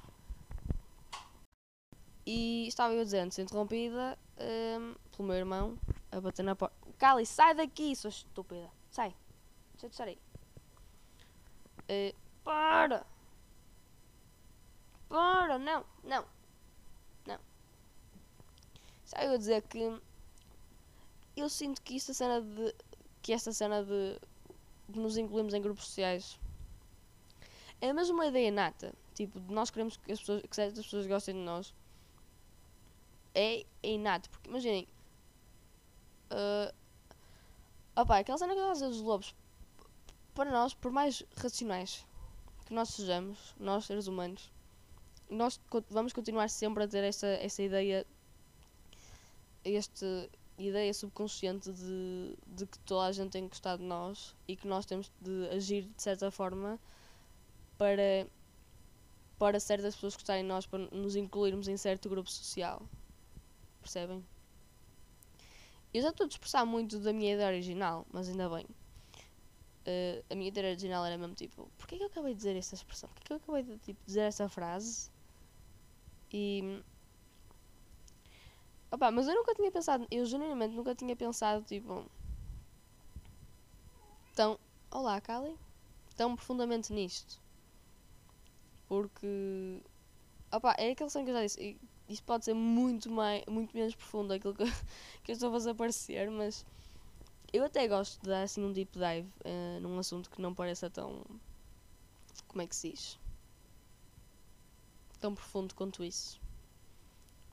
E 2.25 2.67
estava 2.67 2.93
eu 2.93 3.03
dizendo, 3.03 3.37
interrompida 3.37 4.17
um, 4.39 4.95
pelo 5.11 5.27
meu 5.27 5.37
irmão 5.37 5.77
a 6.09 6.21
bater 6.21 6.43
na 6.43 6.55
porta. 6.55 6.75
Cali, 6.97 7.25
sai 7.25 7.53
daqui, 7.53 7.93
sua 7.95 8.09
estúpida. 8.09 8.71
Sai. 8.89 9.13
Deixa 9.73 9.87
de 9.89 9.93
estar 9.93 10.07
aí. 10.07 10.17
Uh, 11.81 12.15
para! 12.45 13.05
Para! 15.09 15.59
Não, 15.59 15.85
não. 16.01 16.25
Não. 17.25 17.39
Eu 19.21 19.33
a 19.33 19.37
dizer 19.37 19.61
que 19.63 20.01
eu 21.35 21.49
sinto 21.49 21.81
que 21.81 21.97
esta 21.97 22.13
cena 22.13 22.41
de. 22.41 22.73
que 23.21 23.33
esta 23.33 23.51
cena 23.51 23.83
de, 23.83 24.17
de 24.87 24.99
nos 24.99 25.17
incluirmos 25.17 25.53
em 25.53 25.61
grupos 25.61 25.85
sociais 25.87 26.39
é 27.83 27.91
mesmo 27.91 28.13
uma 28.13 28.27
ideia 28.27 28.49
nata. 28.49 28.93
Tipo, 29.13 29.39
nós 29.51 29.69
queremos 29.69 29.97
que, 29.97 30.09
as 30.11 30.19
pessoas, 30.19 30.41
que 30.41 30.55
certas 30.55 30.85
pessoas 30.85 31.05
gostem 31.05 31.35
de 31.35 31.41
nós. 31.41 31.73
É, 33.35 33.65
é 33.83 33.89
inato. 33.89 34.29
Porque 34.29 34.49
imaginem. 34.49 34.87
Uh, 36.31 36.73
opa, 37.93 38.19
aquela 38.19 38.37
cena 38.37 38.55
que 38.55 38.71
dizer 38.71 38.87
dos 38.87 39.01
lobos. 39.01 39.35
Para 40.33 40.49
nós, 40.49 40.73
por 40.73 40.91
mais 40.91 41.23
racionais 41.35 42.05
que 42.65 42.73
nós 42.73 42.89
sejamos, 42.89 43.53
nós 43.59 43.85
seres 43.85 44.07
humanos, 44.07 44.49
nós 45.29 45.59
vamos 45.89 46.13
continuar 46.13 46.49
sempre 46.49 46.85
a 46.85 46.87
ter 46.87 47.03
essa, 47.03 47.27
essa 47.27 47.61
ideia. 47.61 48.07
Esta 49.65 50.29
ideia 50.57 50.93
subconsciente 50.93 51.71
de, 51.71 52.37
de 52.47 52.65
que 52.65 52.79
toda 52.79 53.07
a 53.07 53.11
gente 53.11 53.31
tem 53.31 53.43
que 53.43 53.49
gostar 53.49 53.77
de 53.77 53.83
nós 53.83 54.35
e 54.47 54.55
que 54.55 54.67
nós 54.67 54.85
temos 54.85 55.11
de 55.19 55.47
agir 55.49 55.83
de 55.83 56.01
certa 56.01 56.29
forma 56.29 56.79
para, 57.77 58.27
para 59.37 59.59
certas 59.59 59.95
pessoas 59.95 60.15
gostarem 60.15 60.43
de 60.43 60.47
nós, 60.49 60.65
para 60.65 60.87
nos 60.91 61.15
incluirmos 61.15 61.67
em 61.67 61.77
certo 61.77 62.09
grupo 62.09 62.29
social. 62.29 62.81
Percebem? 63.81 64.23
Eu 65.93 66.01
já 66.01 66.09
estou 66.09 66.25
a 66.25 66.27
expressar 66.27 66.65
muito 66.65 66.99
da 66.99 67.13
minha 67.13 67.33
ideia 67.33 67.49
original, 67.49 68.05
mas 68.11 68.27
ainda 68.27 68.49
bem. 68.49 68.65
Uh, 69.85 70.23
a 70.29 70.35
minha 70.35 70.47
ideia 70.47 70.69
original 70.69 71.05
era 71.05 71.17
mesmo 71.17 71.35
tipo: 71.35 71.69
porquê 71.77 71.97
que 71.97 72.03
eu 72.03 72.07
acabei 72.07 72.33
de 72.33 72.37
dizer 72.37 72.55
essa 72.55 72.73
expressão? 72.73 73.09
Porquê 73.09 73.27
que 73.27 73.33
eu 73.33 73.37
acabei 73.37 73.63
de 73.63 73.77
tipo, 73.79 73.99
dizer 74.05 74.21
essa 74.21 74.47
frase? 74.47 75.11
E. 76.31 76.81
Opa, 78.89 79.11
mas 79.11 79.27
eu 79.27 79.35
nunca 79.35 79.53
tinha 79.53 79.71
pensado, 79.71 80.07
eu 80.09 80.25
genuinamente 80.25 80.73
nunca 80.73 80.95
tinha 80.95 81.15
pensado 81.15 81.63
tipo. 81.65 82.09
Tão. 84.33 84.57
Olá, 84.89 85.19
Kali. 85.19 85.55
Tão 86.15 86.35
profundamente 86.35 86.93
nisto. 86.93 87.42
Porque. 88.87 89.81
Opa, 90.51 90.75
é 90.77 90.91
aquele 90.91 91.09
som 91.09 91.23
que 91.23 91.31
eu 91.31 91.35
já 91.35 91.43
disse. 91.43 91.77
Isto 92.07 92.23
pode 92.25 92.45
ser 92.45 92.53
muito, 92.53 93.09
mais, 93.09 93.43
muito 93.47 93.75
menos 93.75 93.95
profundo 93.95 94.33
aquilo 94.33 94.53
que, 94.53 94.63
que 95.23 95.31
eu 95.31 95.33
estou 95.33 95.49
a 95.49 95.53
fazer 95.53 95.73
parecer, 95.73 96.29
mas. 96.29 96.65
Eu 97.51 97.63
até 97.63 97.87
gosto 97.87 98.19
de 98.21 98.29
dar 98.29 98.43
assim 98.43 98.63
um 98.63 98.73
deep 98.73 98.91
dive 98.93 99.29
uh, 99.45 99.79
num 99.79 99.99
assunto 99.99 100.29
que 100.29 100.41
não 100.41 100.53
pareça 100.53 100.89
tão. 100.89 101.23
Como 102.47 102.61
é 102.61 102.67
que 102.67 102.75
se 102.75 102.91
diz? 102.91 103.19
Tão 105.19 105.33
profundo 105.33 105.75
quanto 105.75 106.03
isso. 106.03 106.41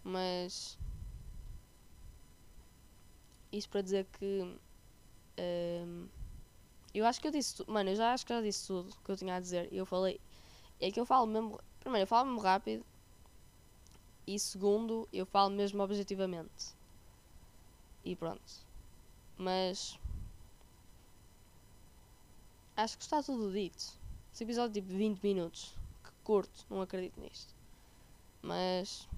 Mas. 0.03 0.79
Isso 3.53 3.69
para 3.69 3.83
dizer 3.83 4.07
que. 4.19 4.43
Uh, 5.39 6.09
eu 6.93 7.07
acho 7.07 7.21
que 7.21 7.27
eu 7.27 7.31
disse 7.31 7.57
tudo. 7.57 7.73
Mano, 7.73 7.91
eu 7.91 7.97
já 7.97 8.13
acho 8.13 8.27
que 8.27 8.35
já 8.35 8.41
disse 8.41 8.67
tudo 8.67 8.97
que 9.05 9.11
eu 9.11 9.17
tinha 9.17 9.37
a 9.37 9.41
dizer. 9.41 9.69
Eu 9.73 9.87
falei 9.87 10.21
é 10.81 10.91
que 10.91 10.99
eu 10.99 11.07
falo 11.07 11.27
mesmo. 11.27 11.61
Primeiro, 11.81 12.05
eu 12.05 12.07
falo 12.07 12.27
mesmo 12.27 12.41
rápido. 12.41 12.85
E 14.27 14.39
segundo, 14.39 15.09
eu 15.13 15.27
falo 15.27 15.51
mesmo 15.51 15.83
objetivamente. 15.83 16.75
E 18.05 18.17
pronto. 18.17 18.67
Mas. 19.37 19.99
Acho 22.77 22.97
que 22.97 23.05
está 23.05 23.23
tudo 23.23 23.53
dito. 23.53 23.99
Esse 24.33 24.45
episódio 24.45 24.81
tipo 24.81 24.89
20 24.89 25.21
minutos. 25.23 25.77
Que 26.03 26.11
curto, 26.25 26.65
não 26.71 26.81
acredito 26.81 27.21
nisto. 27.21 27.55
Mas. 28.43 29.09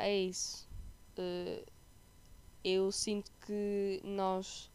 É 0.00 0.16
isso. 0.16 0.68
Uh, 1.18 1.64
eu 2.64 2.90
sinto 2.90 3.30
que 3.44 4.00
nós 4.02 4.71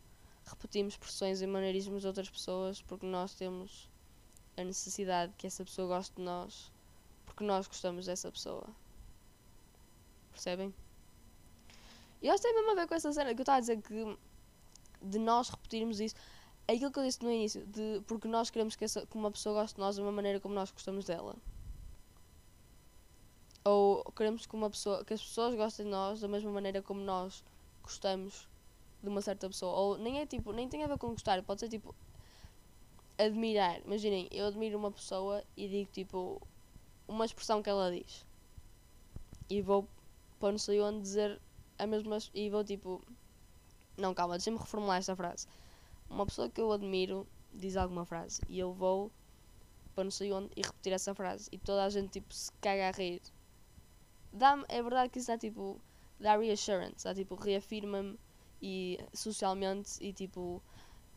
repetimos 0.47 0.93
expressões 0.93 1.41
e 1.41 1.47
maneirismos 1.47 2.01
de 2.01 2.07
outras 2.07 2.29
pessoas 2.29 2.81
porque 2.81 3.05
nós 3.05 3.35
temos 3.35 3.89
a 4.55 4.63
necessidade 4.63 5.33
que 5.37 5.47
essa 5.47 5.63
pessoa 5.63 5.87
goste 5.87 6.15
de 6.15 6.21
nós 6.21 6.71
porque 7.25 7.43
nós 7.43 7.67
gostamos 7.67 8.05
dessa 8.05 8.31
pessoa. 8.31 8.67
Percebem? 10.31 10.73
E 12.21 12.29
acho 12.29 12.41
que 12.41 12.47
tem 12.47 12.55
mesmo 12.55 12.71
a 12.71 12.75
ver 12.75 12.87
com 12.87 12.95
essa 12.95 13.13
cena 13.13 13.33
que 13.35 13.41
eu 13.41 13.43
estava 13.43 13.57
a 13.57 13.61
dizer 13.61 13.81
que 13.81 14.17
de 15.01 15.19
nós 15.19 15.49
repetirmos 15.49 15.99
isso. 15.99 16.15
É 16.67 16.73
aquilo 16.73 16.91
que 16.91 16.99
eu 16.99 17.03
disse 17.03 17.23
no 17.23 17.31
início, 17.31 17.65
de, 17.67 18.01
porque 18.07 18.27
nós 18.27 18.49
queremos 18.49 18.75
que, 18.75 18.83
essa, 18.83 19.05
que 19.05 19.15
uma 19.15 19.31
pessoa 19.31 19.61
goste 19.61 19.75
de 19.75 19.81
nós 19.81 19.95
da 19.95 20.01
mesma 20.01 20.15
maneira 20.15 20.39
como 20.39 20.53
nós 20.53 20.71
gostamos 20.71 21.05
dela. 21.05 21.35
Ou 23.63 24.03
queremos 24.11 24.45
que, 24.45 24.55
uma 24.55 24.69
pessoa, 24.69 25.05
que 25.05 25.13
as 25.13 25.21
pessoas 25.21 25.55
gostem 25.55 25.85
de 25.85 25.91
nós 25.91 26.19
da 26.19 26.27
mesma 26.27 26.51
maneira 26.51 26.81
como 26.81 26.99
nós 27.01 27.43
gostamos 27.83 28.47
de 29.01 29.09
uma 29.09 29.21
certa 29.21 29.47
pessoa. 29.47 29.73
Ou 29.73 29.97
nem 29.97 30.19
é 30.19 30.25
tipo, 30.25 30.51
nem 30.51 30.67
tem 30.67 30.83
a 30.83 30.87
ver 30.87 30.97
com 30.97 31.09
gostar, 31.09 31.41
pode 31.43 31.61
ser 31.61 31.69
tipo 31.69 31.95
admirar. 33.17 33.81
Imaginem, 33.85 34.27
eu 34.31 34.47
admiro 34.47 34.77
uma 34.77 34.91
pessoa 34.91 35.43
e 35.55 35.67
digo 35.67 35.91
tipo 35.91 36.41
uma 37.07 37.25
expressão 37.25 37.61
que 37.61 37.69
ela 37.69 37.91
diz. 37.91 38.25
E 39.49 39.61
vou 39.61 39.87
para 40.39 40.51
não 40.51 40.59
sei 40.59 40.79
onde 40.81 41.01
dizer 41.01 41.41
a 41.79 41.87
mesma 41.87 42.17
e 42.33 42.49
vou 42.49 42.63
tipo 42.63 43.01
não, 43.97 44.13
calma, 44.13 44.35
deixa-me 44.37 44.57
reformular 44.57 44.99
esta 44.99 45.15
frase. 45.15 45.47
Uma 46.09 46.25
pessoa 46.25 46.49
que 46.49 46.61
eu 46.61 46.71
admiro 46.71 47.27
diz 47.53 47.75
alguma 47.75 48.05
frase 48.05 48.41
e 48.47 48.59
eu 48.59 48.71
vou 48.71 49.11
para 49.95 50.03
não 50.03 50.11
sei 50.11 50.31
onde 50.31 50.51
e 50.55 50.61
repetir 50.61 50.93
essa 50.93 51.15
frase 51.15 51.49
e 51.51 51.57
toda 51.57 51.83
a 51.83 51.89
gente 51.89 52.11
tipo 52.11 52.31
se 52.33 52.51
caga 52.61 52.89
a 52.89 52.91
rir. 52.91 53.21
Dá 54.31 54.63
é 54.69 54.81
verdade 54.83 55.09
que 55.09 55.17
isso 55.17 55.27
dá 55.27 55.37
tipo 55.37 55.81
dá 56.19 56.37
reassurance, 56.37 57.03
dá 57.03 57.15
tipo 57.15 57.35
reafirma-me 57.35 58.19
e 58.61 58.99
socialmente 59.13 59.91
e 60.01 60.13
tipo 60.13 60.61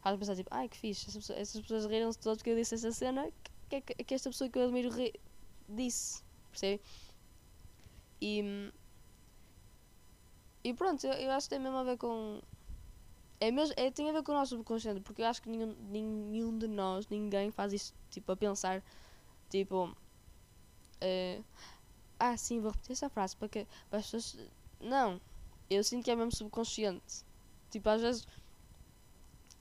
faz 0.00 0.18
pensar 0.18 0.37
tipo, 0.37 0.48
ai 0.53 0.68
que 0.68 0.76
fixe, 0.76 1.09
essas 1.09 1.16
pessoas, 1.16 1.38
essas 1.38 1.61
pessoas 1.62 1.87
riram-se 1.87 2.18
todas 2.18 2.38
porque 2.38 2.50
eu 2.50 2.57
disse 2.57 2.74
essa 2.74 2.90
cena 2.92 3.31
que, 3.68 3.81
que, 3.81 4.05
que 4.05 4.14
esta 4.14 4.31
pessoa 4.31 4.48
que 4.48 4.59
eu 4.59 4.64
admiro 4.64 4.90
ri, 4.90 5.12
disse, 5.68 6.22
percebe? 6.50 6.83
E, 8.20 8.72
e 10.64 10.74
pronto, 10.74 11.07
eu, 11.07 11.12
eu 11.12 11.31
acho 11.33 11.46
que 11.48 11.55
tem 11.55 11.59
mesmo 11.59 11.79
a 11.79 11.85
ver 11.85 11.96
com 11.96 12.40
é 13.40 13.50
mesmo, 13.50 13.74
é, 13.76 13.90
tem 13.90 14.11
a 14.11 14.12
ver 14.12 14.22
com 14.22 14.33
o 14.33 14.35
nosso 14.35 14.55
subconsciente, 14.55 15.00
porque 15.00 15.22
eu 15.22 15.26
acho 15.26 15.40
que 15.40 15.48
nenhum, 15.48 15.74
nenhum 15.88 16.59
de 16.59 16.68
nós, 16.68 17.09
ninguém 17.09 17.50
faz 17.50 17.72
isso, 17.72 17.94
tipo, 18.11 18.31
a 18.31 18.37
pensar, 18.37 18.83
tipo, 19.48 19.87
uh, 19.87 21.44
ah, 22.18 22.37
sim, 22.37 22.61
vou 22.61 22.70
repetir 22.70 22.92
essa 22.92 23.09
frase 23.09 23.35
para 23.35 23.48
que 23.48 23.66
para 23.88 23.98
as 23.98 24.11
pessoas. 24.11 24.37
Não, 24.79 25.18
eu 25.70 25.83
sinto 25.83 26.05
que 26.05 26.11
é 26.11 26.16
mesmo 26.16 26.37
subconsciente. 26.37 27.24
Tipo, 27.70 27.88
às 27.88 28.02
vezes, 28.02 28.26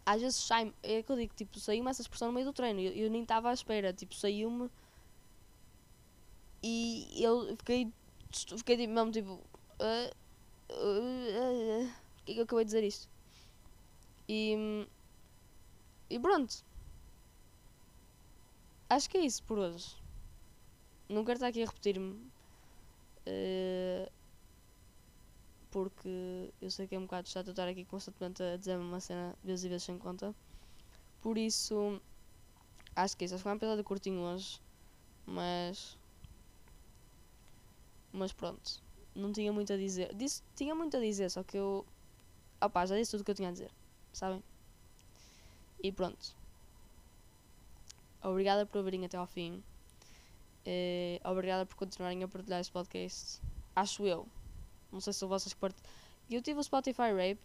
às 0.05 0.21
vezes 0.21 0.37
sai 0.37 0.73
é 0.83 1.03
que 1.03 1.11
eu 1.11 1.15
digo, 1.15 1.33
tipo, 1.35 1.59
saiu-me 1.59 1.89
essa 1.89 2.01
expressão 2.01 2.29
no 2.29 2.33
meio 2.33 2.45
do 2.47 2.53
treino, 2.53 2.79
eu, 2.79 2.91
eu 2.93 3.09
nem 3.09 3.21
estava 3.23 3.49
à 3.49 3.53
espera, 3.53 3.93
tipo, 3.93 4.15
saiu-me 4.15 4.69
e 6.61 7.23
eu 7.23 7.55
fiquei, 7.57 7.91
fiquei 8.57 8.77
tipo, 8.77 8.93
mesmo, 8.93 9.11
tipo, 9.11 9.31
uh, 9.31 10.15
uh, 10.71 11.85
uh, 11.85 11.91
que 12.25 12.33
que 12.33 12.39
eu 12.39 12.43
acabei 12.43 12.65
de 12.65 12.67
dizer 12.67 12.83
isto? 12.83 13.09
E, 14.27 14.87
e 16.09 16.19
pronto. 16.19 16.63
Acho 18.89 19.09
que 19.09 19.17
é 19.17 19.21
isso 19.21 19.43
por 19.43 19.57
hoje. 19.57 19.95
Não 21.07 21.23
quero 21.23 21.37
estar 21.37 21.47
aqui 21.47 21.63
a 21.63 21.65
repetir-me. 21.65 22.13
Uh, 23.25 24.11
porque 25.71 26.51
eu 26.61 26.71
sei 26.71 26.87
que 26.87 26.95
é 26.95 26.99
um 26.99 27.03
bocado 27.03 27.29
chato 27.29 27.51
estar 27.51 27.67
aqui 27.67 27.85
constantemente 27.85 28.41
a 28.43 28.57
dizer 28.57 28.77
uma 28.77 28.99
cena 28.99 29.35
vezes 29.43 29.65
e 29.65 29.69
vezes 29.69 29.83
sem 29.83 29.97
conta. 29.97 30.33
Por 31.21 31.37
isso, 31.37 32.01
acho 32.95 33.17
que 33.17 33.23
é 33.23 33.25
isso. 33.25 33.35
Acho 33.35 33.41
que 33.41 33.43
foi 33.43 33.53
um 33.53 33.55
episódio 33.55 33.83
curtinho 33.83 34.21
hoje. 34.21 34.61
Mas. 35.25 35.97
Mas 38.11 38.31
pronto. 38.33 38.81
Não 39.15 39.31
tinha 39.31 39.51
muito 39.53 39.73
a 39.73 39.77
dizer. 39.77 40.13
Disse, 40.15 40.41
tinha 40.55 40.73
muito 40.73 40.95
a 40.97 40.99
dizer, 40.99 41.29
só 41.29 41.43
que 41.43 41.57
eu. 41.57 41.85
Opá, 42.61 42.85
já 42.85 42.95
disse 42.95 43.11
tudo 43.11 43.21
o 43.21 43.23
que 43.25 43.31
eu 43.31 43.35
tinha 43.35 43.49
a 43.49 43.51
dizer 43.51 43.71
sabem? 44.13 44.43
E 45.81 45.91
pronto. 45.91 46.35
Obrigada 48.21 48.65
por 48.65 48.79
ouvirem 48.79 49.05
até 49.05 49.17
ao 49.17 49.25
fim. 49.25 49.63
Uh, 50.67 51.29
obrigada 51.29 51.65
por 51.65 51.75
continuarem 51.75 52.23
a 52.23 52.27
partilhar 52.27 52.59
este 52.59 52.73
podcast. 52.73 53.41
Acho 53.75 54.05
eu. 54.05 54.27
Não 54.91 54.99
sei 54.99 55.13
se 55.13 55.25
vocês 55.25 55.53
partilham. 55.53 55.89
Eu 56.29 56.41
tive 56.41 56.59
o 56.59 56.63
Spotify 56.63 57.11
Raped 57.11 57.39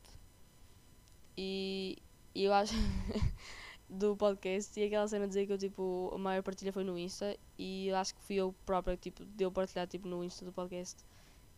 e, 1.37 1.99
e 2.35 2.45
eu 2.45 2.53
acho 2.53 2.75
do 3.89 4.17
podcast 4.17 4.79
e 4.79 4.85
aquela 4.85 5.09
cena 5.09 5.27
dizer 5.27 5.47
que 5.47 5.53
eu 5.53 5.59
tipo 5.59 6.11
a 6.15 6.19
maior 6.19 6.43
partilha 6.43 6.73
foi 6.73 6.85
no 6.85 6.99
Insta 6.99 7.37
e 7.59 7.89
eu 7.89 7.97
acho 7.97 8.15
que 8.15 8.21
fui 8.23 8.37
eu 8.37 8.55
própria 8.67 8.97
tipo 8.97 9.25
deu 9.25 9.51
partilhar 9.51 9.87
tipo 9.87 10.07
no 10.09 10.23
Insta 10.23 10.45
do 10.45 10.53
podcast 10.53 11.05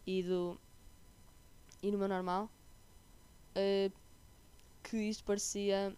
e 0.07 0.22
do 0.22 0.59
e 1.83 1.90
no 1.90 1.99
meu 1.99 2.09
normal. 2.09 2.51
Uh, 3.57 3.92
que 4.83 4.96
isto 4.96 5.25
parecia. 5.25 5.96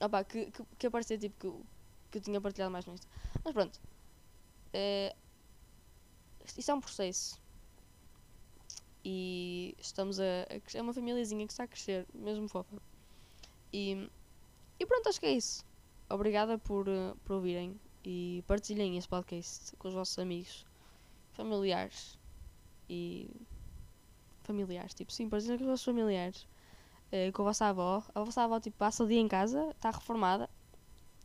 Opa, 0.00 0.24
que, 0.24 0.50
que, 0.50 0.62
que 0.78 0.86
aparecia 0.86 1.18
tipo 1.18 1.36
que, 1.38 1.64
que 2.10 2.18
eu 2.18 2.22
tinha 2.22 2.40
partilhado 2.40 2.72
mais 2.72 2.86
no 2.86 2.94
Insta. 2.94 3.08
Mas 3.44 3.52
pronto. 3.52 3.80
É, 4.72 5.14
isto 6.56 6.70
é 6.70 6.74
um 6.74 6.80
processo. 6.80 7.40
E 9.04 9.74
estamos 9.78 10.18
a, 10.20 10.24
a. 10.24 10.78
É 10.78 10.82
uma 10.82 10.92
famíliazinha 10.92 11.46
que 11.46 11.52
está 11.52 11.64
a 11.64 11.68
crescer, 11.68 12.06
mesmo 12.14 12.48
fofa. 12.48 12.76
E, 13.72 14.08
e 14.78 14.86
pronto, 14.86 15.08
acho 15.08 15.20
que 15.20 15.26
é 15.26 15.32
isso. 15.32 15.64
Obrigada 16.10 16.58
por, 16.58 16.88
uh, 16.88 17.16
por 17.24 17.34
ouvirem 17.34 17.78
e 18.04 18.42
partilhem 18.46 18.96
este 18.96 19.08
podcast 19.08 19.76
com 19.76 19.88
os 19.88 19.94
vossos 19.94 20.18
amigos, 20.18 20.66
familiares 21.32 22.18
e. 22.88 23.30
familiares, 24.42 24.94
tipo, 24.94 25.12
sim, 25.12 25.28
partilhem 25.28 25.58
com 25.58 25.64
os 25.64 25.70
vossos 25.70 25.84
familiares 25.84 26.46
uh, 27.12 27.32
com 27.32 27.42
a 27.42 27.44
vossa 27.46 27.66
avó. 27.66 28.02
A 28.14 28.22
vossa 28.22 28.42
avó 28.42 28.60
tipo, 28.60 28.76
passa 28.76 29.04
o 29.04 29.06
dia 29.06 29.20
em 29.20 29.28
casa, 29.28 29.70
está 29.70 29.90
reformada. 29.90 30.48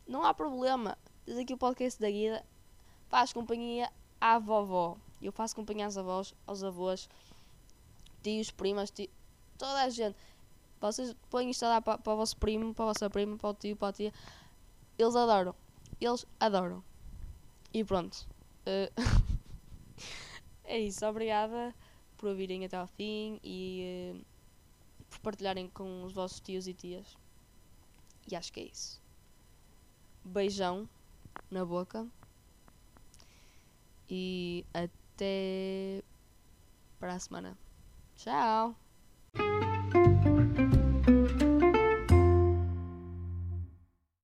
Não 0.06 0.24
há 0.24 0.34
problema. 0.34 0.98
Diz 1.26 1.38
aqui 1.38 1.54
o 1.54 1.58
podcast 1.58 2.00
da 2.00 2.10
Guida. 2.10 2.44
Faz 3.08 3.32
companhia 3.32 3.90
à 4.20 4.38
vovó. 4.38 4.96
Eu 5.22 5.32
faço 5.32 5.56
companhia 5.56 5.86
às 5.86 5.96
avós, 5.96 6.34
aos 6.46 6.62
avós, 6.62 7.08
tios, 8.24 8.50
primas, 8.50 8.90
tios, 8.90 9.10
toda 9.58 9.82
a 9.82 9.88
gente. 9.90 10.16
Vocês 10.80 11.14
põem 11.30 11.50
isto 11.50 11.64
a 11.66 11.68
dar 11.68 11.82
para, 11.82 11.98
para 11.98 12.12
o 12.12 12.16
vosso 12.16 12.36
primo, 12.36 12.74
para 12.74 12.86
a 12.86 12.88
vossa 12.88 13.08
prima, 13.08 13.36
para 13.36 13.50
o 13.50 13.54
tio, 13.54 13.76
para 13.76 13.88
a 13.88 13.92
tia. 13.92 14.12
Eles 14.98 15.14
adoram. 15.14 15.54
Eles 16.00 16.26
adoram. 16.40 16.82
E 17.72 17.84
pronto. 17.84 18.26
Uh, 18.66 18.90
é 20.64 20.78
isso. 20.78 21.06
Obrigada 21.06 21.74
por 22.16 22.30
ouvirem 22.30 22.64
até 22.64 22.76
ao 22.76 22.86
fim 22.86 23.38
e. 23.44 24.14
Uh, 24.14 24.34
por 25.10 25.20
partilharem 25.20 25.68
com 25.68 26.04
os 26.04 26.12
vossos 26.12 26.40
tios 26.40 26.66
e 26.66 26.74
tias. 26.74 27.16
E 28.30 28.34
acho 28.34 28.52
que 28.52 28.60
é 28.60 28.64
isso. 28.64 29.00
Beijão 30.24 30.88
na 31.50 31.64
boca. 31.64 32.06
E 34.08 34.64
até 34.74 36.02
para 36.98 37.14
a 37.14 37.18
semana. 37.18 37.63
Ciao. 38.24 38.74